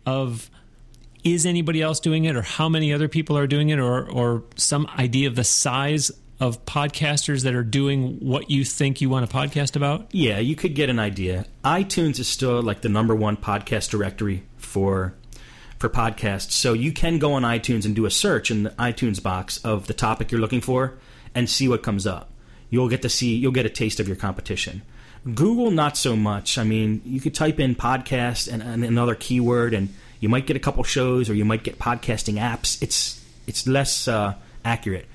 [0.07, 0.51] of
[1.23, 4.45] is anybody else doing it, or how many other people are doing it, or or
[4.57, 9.29] some idea of the size of podcasters that are doing what you think you want
[9.29, 10.09] to podcast about?
[10.13, 11.47] Yeah, you could get an idea.
[11.65, 15.15] iTunes is still like the number one podcast directory for
[15.79, 16.53] for podcasts.
[16.53, 19.87] So you can go on iTunes and do a search in the iTunes box of
[19.87, 20.99] the topic you're looking for
[21.35, 22.31] and see what comes up.
[22.71, 24.83] You'll get to see you'll get a taste of your competition.
[25.33, 26.59] Google not so much.
[26.59, 29.89] I mean, you could type in podcast and, and another keyword and
[30.21, 32.83] you might get a couple shows or you might get podcasting apps.
[32.83, 35.07] It's it's less uh, accurate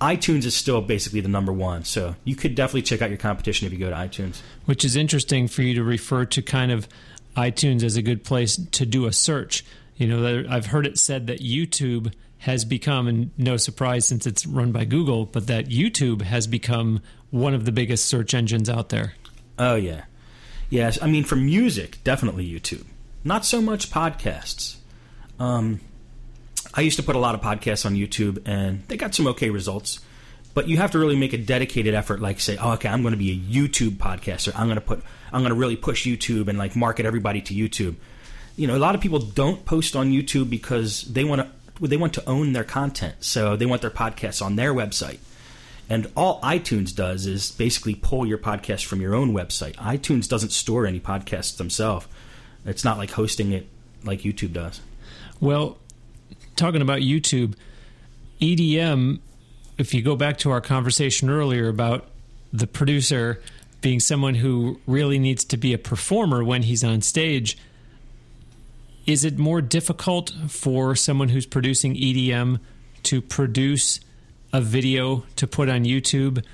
[0.00, 1.84] iTunes is still basically the number one.
[1.84, 4.40] So you could definitely check out your competition if you go to iTunes.
[4.64, 6.88] Which is interesting for you to refer to kind of
[7.36, 9.64] iTunes as a good place to do a search.
[9.96, 14.46] You know, I've heard it said that YouTube has become, and no surprise since it's
[14.46, 17.00] run by Google, but that YouTube has become
[17.30, 19.14] one of the biggest search engines out there.
[19.58, 20.04] Oh, yeah.
[20.70, 22.84] Yes, I mean, for music, definitely YouTube.
[23.24, 24.76] Not so much podcasts.
[25.38, 25.80] Um,
[26.74, 29.50] I used to put a lot of podcasts on YouTube, and they got some okay
[29.50, 30.00] results.
[30.54, 33.12] But you have to really make a dedicated effort, like say, oh, okay, I'm going
[33.12, 34.52] to be a YouTube podcaster.
[34.54, 35.02] I'm going to put,
[35.32, 37.96] I'm going to really push YouTube and like market everybody to YouTube.
[38.56, 41.96] You know, a lot of people don't post on YouTube because they want to, they
[41.96, 45.18] want to own their content, so they want their podcasts on their website.
[45.88, 49.74] And all iTunes does is basically pull your podcast from your own website.
[49.76, 52.06] iTunes doesn't store any podcasts themselves.
[52.64, 53.66] It's not like hosting it
[54.04, 54.80] like YouTube does.
[55.40, 55.78] Well,
[56.56, 57.54] talking about YouTube,
[58.40, 59.20] EDM,
[59.78, 62.08] if you go back to our conversation earlier about
[62.52, 63.40] the producer
[63.80, 67.56] being someone who really needs to be a performer when he's on stage,
[69.06, 72.58] is it more difficult for someone who's producing EDM
[73.04, 74.00] to produce
[74.52, 76.44] a video to put on YouTube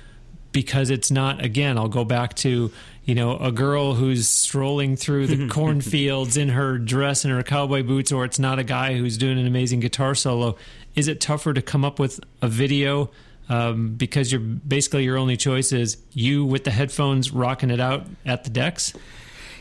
[0.51, 2.71] because it's not again I'll go back to
[3.05, 7.83] you know, a girl who's strolling through the cornfields in her dress and her cowboy
[7.83, 10.57] boots, or it's not a guy who's doing an amazing guitar solo.
[10.95, 13.11] Is it tougher to come up with a video
[13.47, 18.07] um, because you're basically your only choice is you with the headphones rocking it out
[18.25, 18.91] at the decks?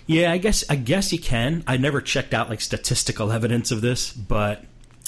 [0.07, 1.65] Yeah, I guess I guess you can.
[1.67, 4.65] I never checked out like statistical evidence of this, but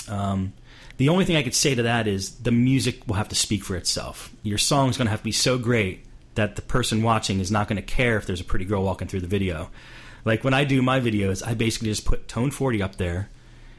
[0.08, 0.52] um,
[0.96, 3.64] the only thing I could say to that is the music will have to speak
[3.64, 4.32] for itself.
[4.42, 6.04] Your song's going to have to be so great
[6.36, 9.08] that the person watching is not going to care if there's a pretty girl walking
[9.08, 9.70] through the video.
[10.24, 13.28] Like when I do my videos, I basically just put tone 40 up there,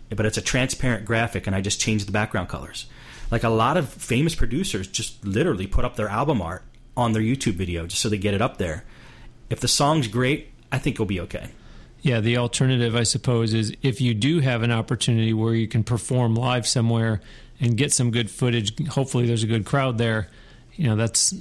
[0.10, 2.86] but it's a transparent graphic and I just change the background colors.
[3.32, 6.64] Like a lot of famous producers just literally put up their album art
[6.96, 8.86] on their YouTube video just so they get it up there.
[9.50, 11.50] If the song's great, I think it'll be okay.
[12.02, 15.84] Yeah, the alternative, I suppose, is if you do have an opportunity where you can
[15.84, 17.22] perform live somewhere
[17.60, 20.30] and get some good footage, hopefully there's a good crowd there.
[20.76, 21.34] You know, that's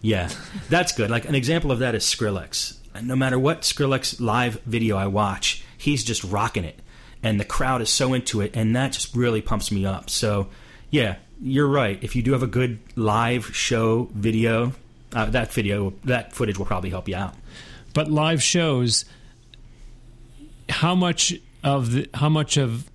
[0.00, 0.30] yeah,
[0.68, 1.10] that's good.
[1.10, 2.78] Like an example of that is Skrillex.
[3.02, 6.78] No matter what Skrillex live video I watch, he's just rocking it,
[7.22, 10.10] and the crowd is so into it, and that just really pumps me up.
[10.10, 10.48] So,
[10.90, 11.98] yeah, you're right.
[12.02, 14.72] If you do have a good live show video,
[15.12, 17.34] uh, that video, that footage will probably help you out.
[17.94, 19.04] But live shows,
[20.74, 22.90] how much of the how much of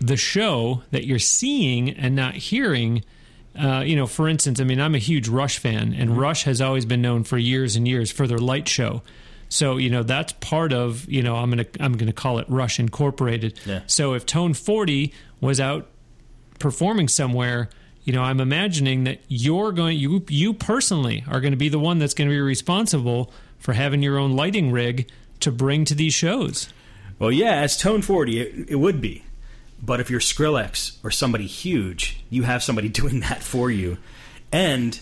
[0.00, 3.04] the show that you're seeing and not hearing?
[3.58, 6.18] Uh, you know, for instance, I mean, I'm a huge Rush fan, and mm-hmm.
[6.18, 9.02] Rush has always been known for years and years for their light show.
[9.50, 12.78] So you know that's part of you know I'm gonna I'm gonna call it Rush
[12.78, 13.58] Incorporated.
[13.66, 13.82] Yeah.
[13.86, 15.88] So if Tone 40 was out
[16.58, 17.68] performing somewhere,
[18.04, 21.80] you know I'm imagining that you're going you you personally are going to be the
[21.80, 25.10] one that's going to be responsible for having your own lighting rig
[25.40, 26.72] to bring to these shows.
[27.20, 29.24] Well, yeah, as Tone 40, it, it would be.
[29.80, 33.98] But if you're Skrillex or somebody huge, you have somebody doing that for you.
[34.50, 34.98] And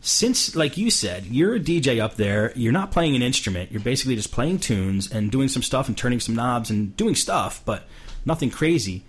[0.00, 3.70] since, like you said, you're a DJ up there, you're not playing an instrument.
[3.70, 7.14] You're basically just playing tunes and doing some stuff and turning some knobs and doing
[7.14, 7.84] stuff, but
[8.24, 9.04] nothing crazy.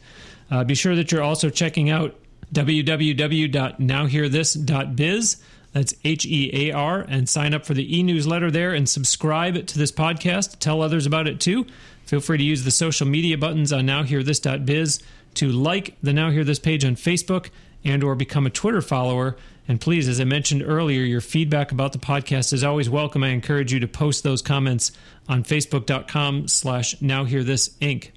[0.51, 2.15] Uh, be sure that you're also checking out
[2.53, 5.37] www.nowhearthis.biz.
[5.73, 9.67] That's H E A R, and sign up for the e newsletter there and subscribe
[9.67, 10.59] to this podcast.
[10.59, 11.67] Tell others about it too.
[12.05, 15.01] Feel free to use the social media buttons on nowhearthis.biz
[15.35, 17.49] to like the Now Hear This page on Facebook
[17.85, 19.37] and or become a Twitter follower.
[19.67, 23.25] And please, as I mentioned earlier, your feedback about the podcast is always welcome.
[23.25, 24.93] I encourage you to post those comments
[25.29, 28.11] on facebook.com slash now inc.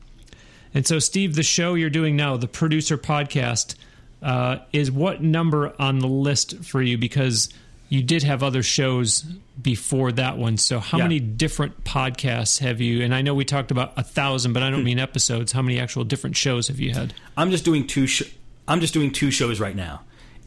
[0.76, 3.74] And so, Steve, the show you're doing now, the producer podcast,
[4.22, 6.98] uh, is what number on the list for you?
[6.98, 7.50] Because
[7.90, 9.22] you did have other shows
[9.62, 10.58] before that one.
[10.58, 11.04] So, how Yeah.
[11.06, 13.02] many different podcasts have you?
[13.04, 15.52] And I know we talked about a thousand, but I don't mean episodes.
[15.54, 17.14] How many actual different shows have you had?
[17.38, 18.06] I'm just doing two.
[18.08, 18.24] Sh-
[18.68, 20.02] I'm just doing two shows right now.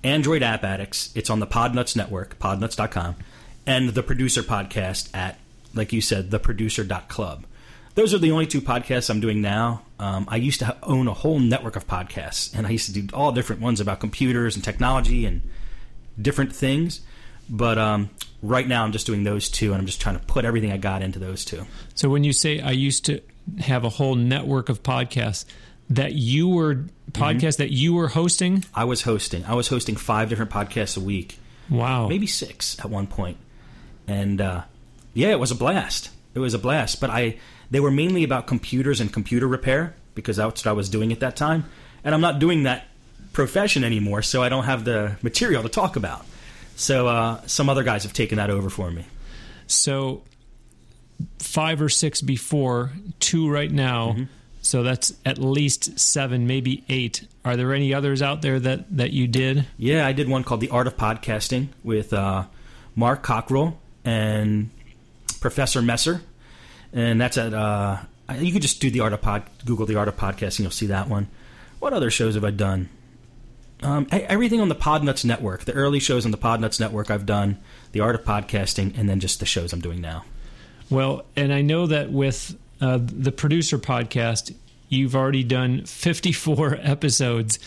[0.04, 1.10] Android App Addicts.
[1.14, 3.16] It's on the Podnutz Network, podnutz.com,
[3.66, 5.38] and the Producer Podcast at,
[5.74, 7.44] like you said, theproducer.club.
[7.99, 9.82] Those are the only two podcasts I'm doing now.
[9.99, 13.12] Um, I used to own a whole network of podcasts, and I used to do
[13.12, 15.40] all different ones about computers and technology and
[16.22, 17.01] different things.
[17.51, 20.44] But um, right now, I'm just doing those two, and I'm just trying to put
[20.44, 21.66] everything I got into those two.
[21.96, 23.20] So, when you say I used to
[23.59, 25.44] have a whole network of podcasts
[25.90, 29.44] that you were podcasts that you were hosting, I was hosting.
[29.44, 31.40] I was hosting five different podcasts a week.
[31.68, 33.09] wow, maybe six at one.
[34.07, 34.62] And uh,
[35.14, 36.11] yeah, it was a blast.
[36.34, 37.01] It was a blast.
[37.01, 37.38] But I
[37.70, 41.20] they were mainly about computers and computer repair because that's what I was doing at
[41.20, 41.64] that time.
[42.04, 42.86] And I'm not doing that
[43.32, 46.24] profession anymore, so I don't have the material to talk about.
[46.76, 49.04] So uh, some other guys have taken that over for me.
[49.66, 50.22] So
[51.38, 54.12] five or six before, two right now.
[54.12, 54.24] Mm-hmm.
[54.62, 57.26] So that's at least seven, maybe eight.
[57.44, 59.66] Are there any others out there that, that you did?
[59.76, 62.44] Yeah, I did one called The Art of Podcasting with uh,
[62.94, 64.70] Mark Cockrell and
[65.40, 66.22] Professor Messer,
[66.93, 67.55] and that's at.
[67.55, 67.99] Uh,
[68.36, 70.86] you could just do the art of pod, Google the art of podcasting, you'll see
[70.86, 71.28] that one.
[71.78, 72.89] What other shows have I done?
[73.82, 77.59] Um, everything on the Podnutz Network, the early shows on the Podnutz Network, I've done
[77.93, 80.24] the art of podcasting, and then just the shows I'm doing now.
[80.91, 84.55] Well, and I know that with uh, the producer podcast,
[84.89, 87.59] you've already done 54 episodes.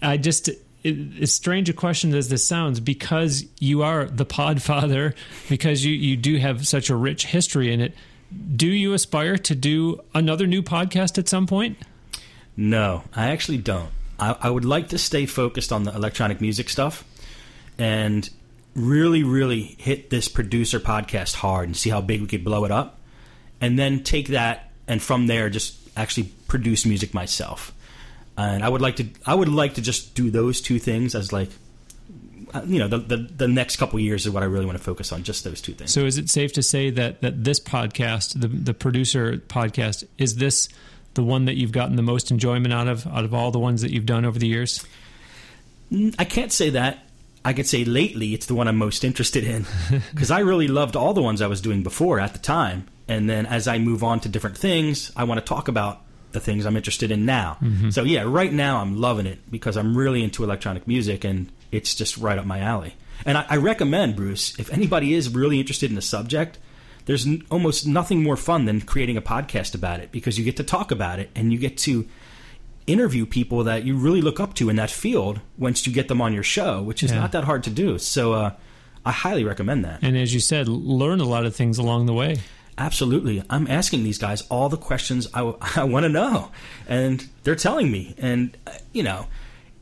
[0.00, 0.48] I just,
[0.84, 5.14] as strange a question as this sounds, because you are the podfather,
[5.48, 7.94] because you, you do have such a rich history in it,
[8.56, 11.78] do you aspire to do another new podcast at some point?
[12.56, 13.90] No, I actually don't.
[14.18, 17.04] I, I would like to stay focused on the electronic music stuff
[17.78, 18.28] and
[18.74, 22.70] really, really hit this producer podcast hard and see how big we could blow it
[22.70, 22.98] up.
[23.60, 27.72] And then take that and from there just actually produce music myself.
[28.36, 31.32] And I would like to I would like to just do those two things as
[31.32, 31.48] like
[32.54, 34.84] Uh, you know the, the the next couple years is what I really want to
[34.84, 35.92] focus on just those two things.
[35.92, 40.36] So, is it safe to say that that this podcast, the the producer podcast, is
[40.36, 40.68] this
[41.14, 43.82] the one that you've gotten the most enjoyment out of out of all the ones
[43.82, 44.84] that you've done over the years?
[45.92, 47.06] Mm, I can't say that.
[47.44, 49.66] I could say lately it's the one I'm most interested in
[50.12, 52.88] because I really loved all the ones I was doing before at the time.
[53.08, 56.40] And then as I move on to different things, I want to talk about the
[56.40, 57.56] things I'm interested in now.
[57.62, 57.90] Mm-hmm.
[57.90, 61.94] So yeah, right now I'm loving it because I'm really into electronic music and it's
[61.94, 62.94] just right up my alley.
[63.24, 66.58] And I, I recommend Bruce if anybody is really interested in the subject.
[67.06, 70.56] There's n- almost nothing more fun than creating a podcast about it because you get
[70.56, 72.06] to talk about it and you get to
[72.86, 76.20] interview people that you really look up to in that field once you get them
[76.20, 77.18] on your show, which is Yeah.
[77.20, 77.98] not that hard to do.
[77.98, 78.50] So uh,
[79.04, 80.00] I highly recommend that.
[80.02, 82.38] And as you said, learn a lot of things along the way.
[82.78, 83.42] Absolutely.
[83.48, 85.42] I'm asking these guys all the questions I,
[85.84, 86.50] want to know,
[86.88, 88.14] and they're telling me.
[88.18, 89.26] And, uh, you know,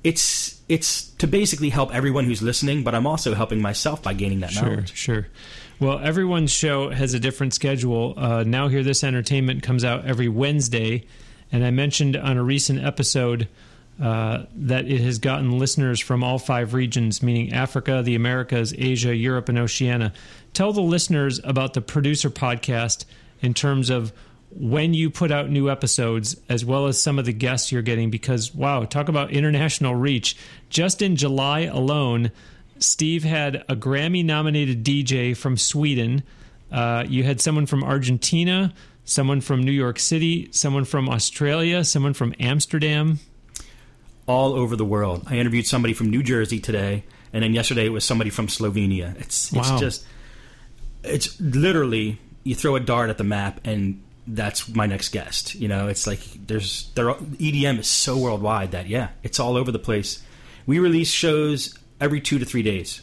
[0.04, 4.40] it's it's to basically help everyone who's listening, but I'm also helping myself by gaining
[4.40, 4.94] that Sure, knowledge.
[4.94, 5.26] sure.
[5.80, 8.14] Well, everyone's show has a different schedule.
[8.16, 11.04] Uh, now, Hear This Entertainment comes out every Wednesday.
[11.52, 13.48] And I mentioned on a recent episode
[14.02, 19.14] uh, that it has gotten listeners from all five regions, meaning Africa, the Americas, Asia,
[19.14, 20.12] Europe, and Oceania.
[20.52, 23.04] Tell the listeners about the producer podcast
[23.40, 24.12] in terms of
[24.56, 28.10] when you put out new episodes, as well as some of the guests you're getting,
[28.10, 30.36] because wow, talk about international reach.
[30.70, 32.30] Just in July alone,
[32.78, 36.22] Steve had a Grammy nominated DJ from Sweden.
[36.70, 38.72] Uh, you had someone from Argentina,
[39.04, 43.18] someone from New York City, someone from Australia, someone from Amsterdam.
[44.26, 45.24] All over the world.
[45.28, 49.14] I interviewed somebody from New Jersey today, and then yesterday it was somebody from Slovenia.
[49.20, 49.78] It's it's Wow.
[49.78, 50.06] just
[51.02, 55.54] it's literally you throw a dart at the map and that's my next guest.
[55.54, 59.70] You know, it's like there's there EDM is so worldwide that yeah, it's all over
[59.70, 60.22] the place.
[60.66, 63.02] We release shows every two to three days,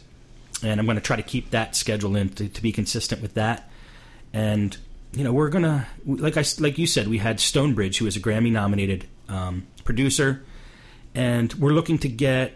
[0.63, 3.35] and I'm going to try to keep that schedule in to, to be consistent with
[3.35, 3.69] that.
[4.33, 4.75] And
[5.13, 8.19] you know, we're gonna like I like you said, we had Stonebridge, who is a
[8.19, 10.43] Grammy nominated um, producer,
[11.13, 12.55] and we're looking to get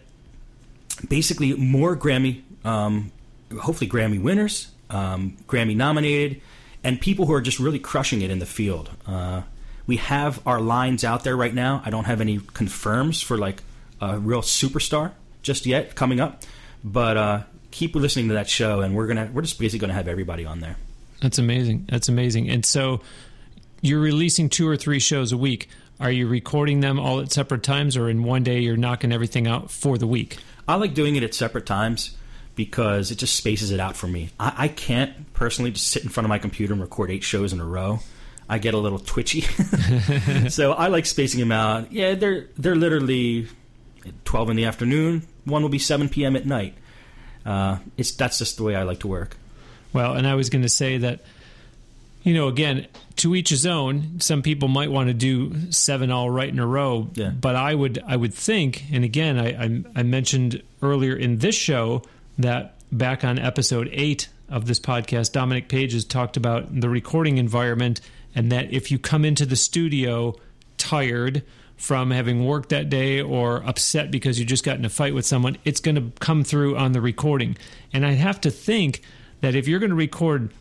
[1.09, 3.11] basically more Grammy, um,
[3.59, 6.41] hopefully Grammy winners, um, Grammy nominated,
[6.85, 8.91] and people who are just really crushing it in the field.
[9.07, 9.41] Uh,
[9.87, 11.81] we have our lines out there right now.
[11.83, 13.63] I don't have any confirms for like
[13.99, 15.11] a real superstar
[15.41, 16.43] just yet coming up,
[16.83, 20.07] but uh, keep listening to that show, and we're gonna we're just basically gonna have
[20.07, 20.77] everybody on there.
[21.21, 21.87] That's amazing.
[21.89, 22.49] That's amazing.
[22.49, 23.01] And so
[23.81, 25.69] you're releasing two or three shows a week.
[25.99, 29.47] Are you recording them all at separate times, or in one day you're knocking everything
[29.47, 30.37] out for the week?
[30.67, 32.15] I like doing it at separate times
[32.55, 34.29] because it just spaces it out for me.
[34.39, 37.53] I, I can't personally just sit in front of my computer and record eight shows
[37.53, 37.99] in a row.
[38.47, 39.41] I get a little twitchy,
[40.49, 41.91] so I like spacing them out.
[41.91, 43.47] Yeah, they're they're literally
[44.23, 45.23] twelve in the afternoon.
[45.45, 46.35] One will be seven p.m.
[46.35, 46.75] at night.
[47.45, 49.35] Uh, it's that's just the way I like to work.
[49.93, 51.21] Well, and I was going to say that,
[52.23, 52.87] you know, again,
[53.17, 54.19] to each his own.
[54.19, 57.29] Some people might want to do seven all right in a row, Yeah.
[57.29, 61.55] but I would, I would think, and again, I, I, I mentioned earlier in this
[61.55, 62.01] show
[62.37, 67.37] that back on episode eight of this podcast, Dominic Page has talked about the recording
[67.37, 68.01] environment,
[68.33, 70.35] and that if you come into the studio
[70.77, 71.43] tired
[71.77, 75.25] from having worked that day or upset because you just got in a fight with
[75.25, 77.57] someone, it's going to come through on the recording.
[77.91, 79.01] And I have to think
[79.41, 80.51] that if you're going to record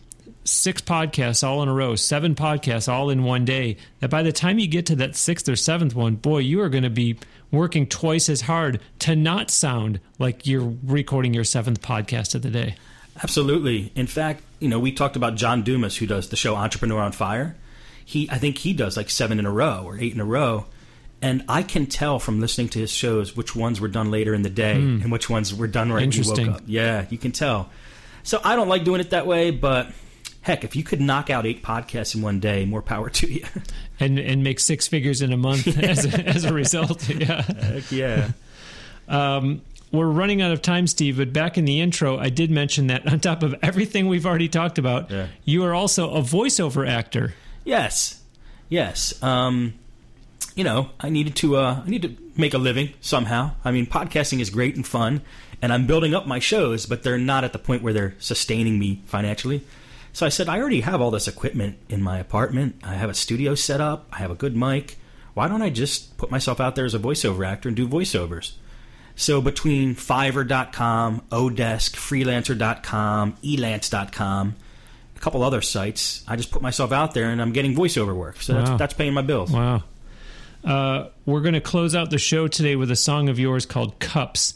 [0.44, 4.32] six podcasts all in a row, seven podcasts all in one day, that by the
[4.32, 7.16] time you get to that sixth or seventh one, boy, you are going to be
[7.50, 12.50] working twice as hard to not sound like you're recording your seventh podcast of the
[12.50, 12.74] day.
[13.22, 13.92] Absolutely.
[13.94, 17.12] In fact, you know, we talked about John Dumas, who does the show Entrepreneur on
[17.12, 17.56] Fire.
[18.04, 20.66] He, I think he does like seven in a row or eight in a row,
[21.22, 24.42] and I can tell from listening to his shows which ones were done later in
[24.42, 25.00] the day hmm.
[25.00, 26.62] and which ones were done right when you woke up.
[26.66, 27.70] Yeah, you can tell.
[28.24, 29.90] So I don't like doing it that way, but
[30.44, 33.44] heck, if you could knock out eight podcasts in one day, more power to you.
[34.00, 37.08] And, and make six figures in a month as, a, as a result.
[37.08, 37.42] Yeah.
[37.42, 38.32] heck yeah.
[39.06, 42.88] Um, we're running out of time, Steve, but back in the intro, I did mention
[42.88, 45.28] that on top of everything we've already talked about, Yeah.
[45.44, 47.34] you are also a voiceover actor.
[47.64, 48.20] Yes,
[48.68, 49.22] yes.
[49.22, 49.74] Um,
[50.56, 51.56] you know, I needed to.
[51.56, 53.52] Uh, I need to make a living somehow.
[53.64, 55.20] I mean, podcasting is great and fun,
[55.62, 58.78] and I'm building up my shows, but they're not at the point where they're sustaining
[58.80, 59.62] me financially.
[60.14, 62.76] So I said, I already have all this equipment in my apartment.
[62.84, 64.06] I have a studio set up.
[64.12, 64.96] I have a good mic.
[65.34, 68.52] Why don't I just put myself out there as a voiceover actor and do voiceovers?
[69.16, 74.54] So between Fiverr.com, Odesk, Freelancer.com, Elance.com,
[75.16, 78.40] a couple other sites, I just put myself out there and I'm getting voiceover work.
[78.40, 78.64] So Wow.
[78.64, 79.50] that's, that's paying my bills.
[79.50, 79.82] Wow.
[80.64, 83.98] Uh, we're going to close out the show today with a song of yours called
[83.98, 84.54] Cups.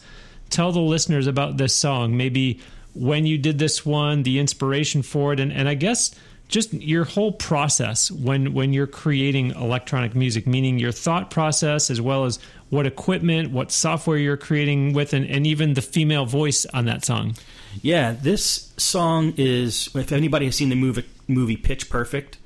[0.51, 2.61] Tell the listeners about this song, maybe
[2.99, 6.15] when you did this one, the inspiration for it, and, and I guess
[6.49, 12.01] just your whole process when, when you're creating electronic music, meaning your thought process as
[12.01, 12.39] well as
[12.71, 17.05] what equipment, what software you're creating with, and, and even the female voice on that
[17.05, 17.35] song.
[17.83, 19.91] Yeah, this song is.
[19.95, 22.39] If anybody has seen the movie movie Pitch Perfect,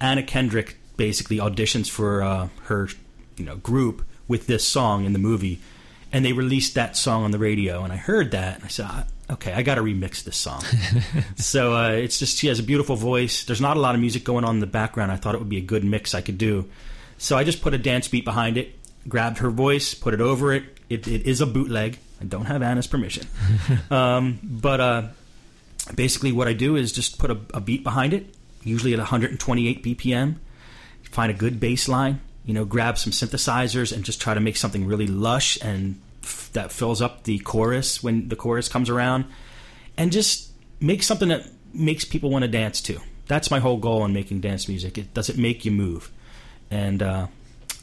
[0.00, 2.88] Anna Kendrick basically auditions for uh, her,
[3.36, 5.60] you know, group with this song in the movie,
[6.12, 7.82] and they released that song on the radio.
[7.82, 10.62] And I heard that, and I said, "Ah, "Okay, I got to remix this song."
[11.36, 13.44] so uh, it's just she has a beautiful voice.
[13.44, 15.12] There's not a lot of music going on in the background.
[15.12, 16.68] I thought it would be a good mix I could do,
[17.18, 18.78] so I just put a dance beat behind it,
[19.08, 20.64] grabbed her voice, put it over it.
[20.88, 21.98] It, it is a bootleg.
[22.20, 23.26] I don't have Anna's permission.
[23.90, 25.02] Um, but uh,
[25.94, 29.82] basically, what I do is just put a, a beat behind it, usually at 128
[29.82, 30.36] BPM.
[31.10, 34.56] Find a good bass line, you know, grab some synthesizers and just try to make
[34.56, 36.00] something really lush and
[36.52, 39.24] that fills up the chorus when the chorus comes around,
[39.96, 40.50] and just
[40.80, 42.98] make something that makes people want to dance to.
[43.26, 44.98] That's my whole goal in making dance music.
[44.98, 46.10] It does it make you move,
[46.70, 47.26] and uh,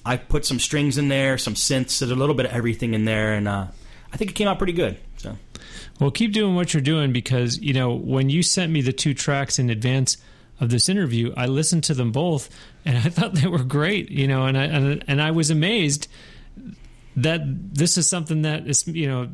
[0.05, 3.05] I put some strings in there, some synths, there's a little bit of everything in
[3.05, 3.67] there, and uh,
[4.11, 4.97] I think it came out pretty good.
[5.17, 5.37] So.
[5.99, 9.13] Well, keep doing what you're doing because, you know, when you sent me the two
[9.13, 10.17] tracks in advance
[10.59, 12.49] of this interview, I listened to them both
[12.85, 16.07] and I thought they were great, you know, and I and, and I was amazed
[17.18, 17.41] that
[17.74, 19.28] this is something that is you know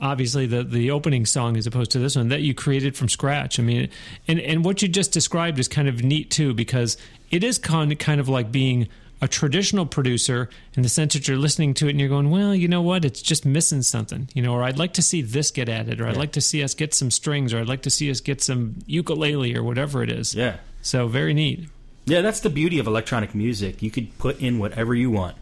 [0.00, 3.58] obviously the the opening song as opposed to this one that you created from scratch.
[3.58, 3.88] I mean,
[4.28, 6.96] and and what you just described is kind of neat too because
[7.30, 8.88] it is kind of, kind of like being
[9.22, 12.54] a traditional producer in the sense that you're listening to it and you're going, well,
[12.54, 15.50] you know what, it's just missing something, you know, or I'd like to see this
[15.50, 17.90] get added, or I'd like to see us get some strings, or I'd like to
[17.90, 20.34] see us get some ukulele or whatever it is.
[20.34, 20.56] Yeah.
[20.82, 21.68] So very neat.
[22.06, 23.82] Yeah, that's the beauty of electronic music.
[23.82, 25.36] You could put in whatever you want,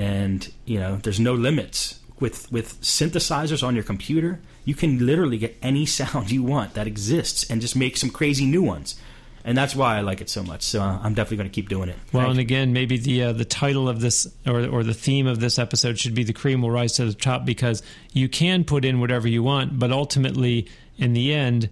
[0.00, 2.00] and you know, there's no limits.
[2.18, 6.86] With with synthesizers on your computer, you can literally get any sound you want that
[6.86, 8.98] exists and just make some crazy new ones.
[9.42, 10.62] And that's why I like it so much.
[10.62, 11.96] So uh, I'm definitely going to keep doing it.
[12.12, 15.40] Well, and again, maybe the uh, the title of this or or the theme of
[15.40, 17.82] this episode should be "The Cream Will Rise to the Top" because
[18.12, 20.66] you can put in whatever you want, but ultimately,
[20.98, 21.68] in the end,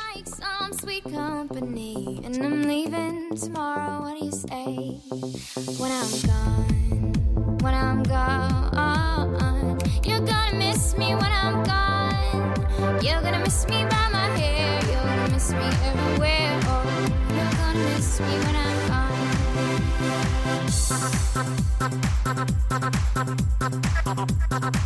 [13.02, 14.82] You're gonna miss me by my hair.
[14.90, 16.60] You're gonna miss me everywhere.
[16.66, 16.82] Oh,
[17.34, 19.09] you're gonna miss me when I'm gone.
[24.52, 24.79] I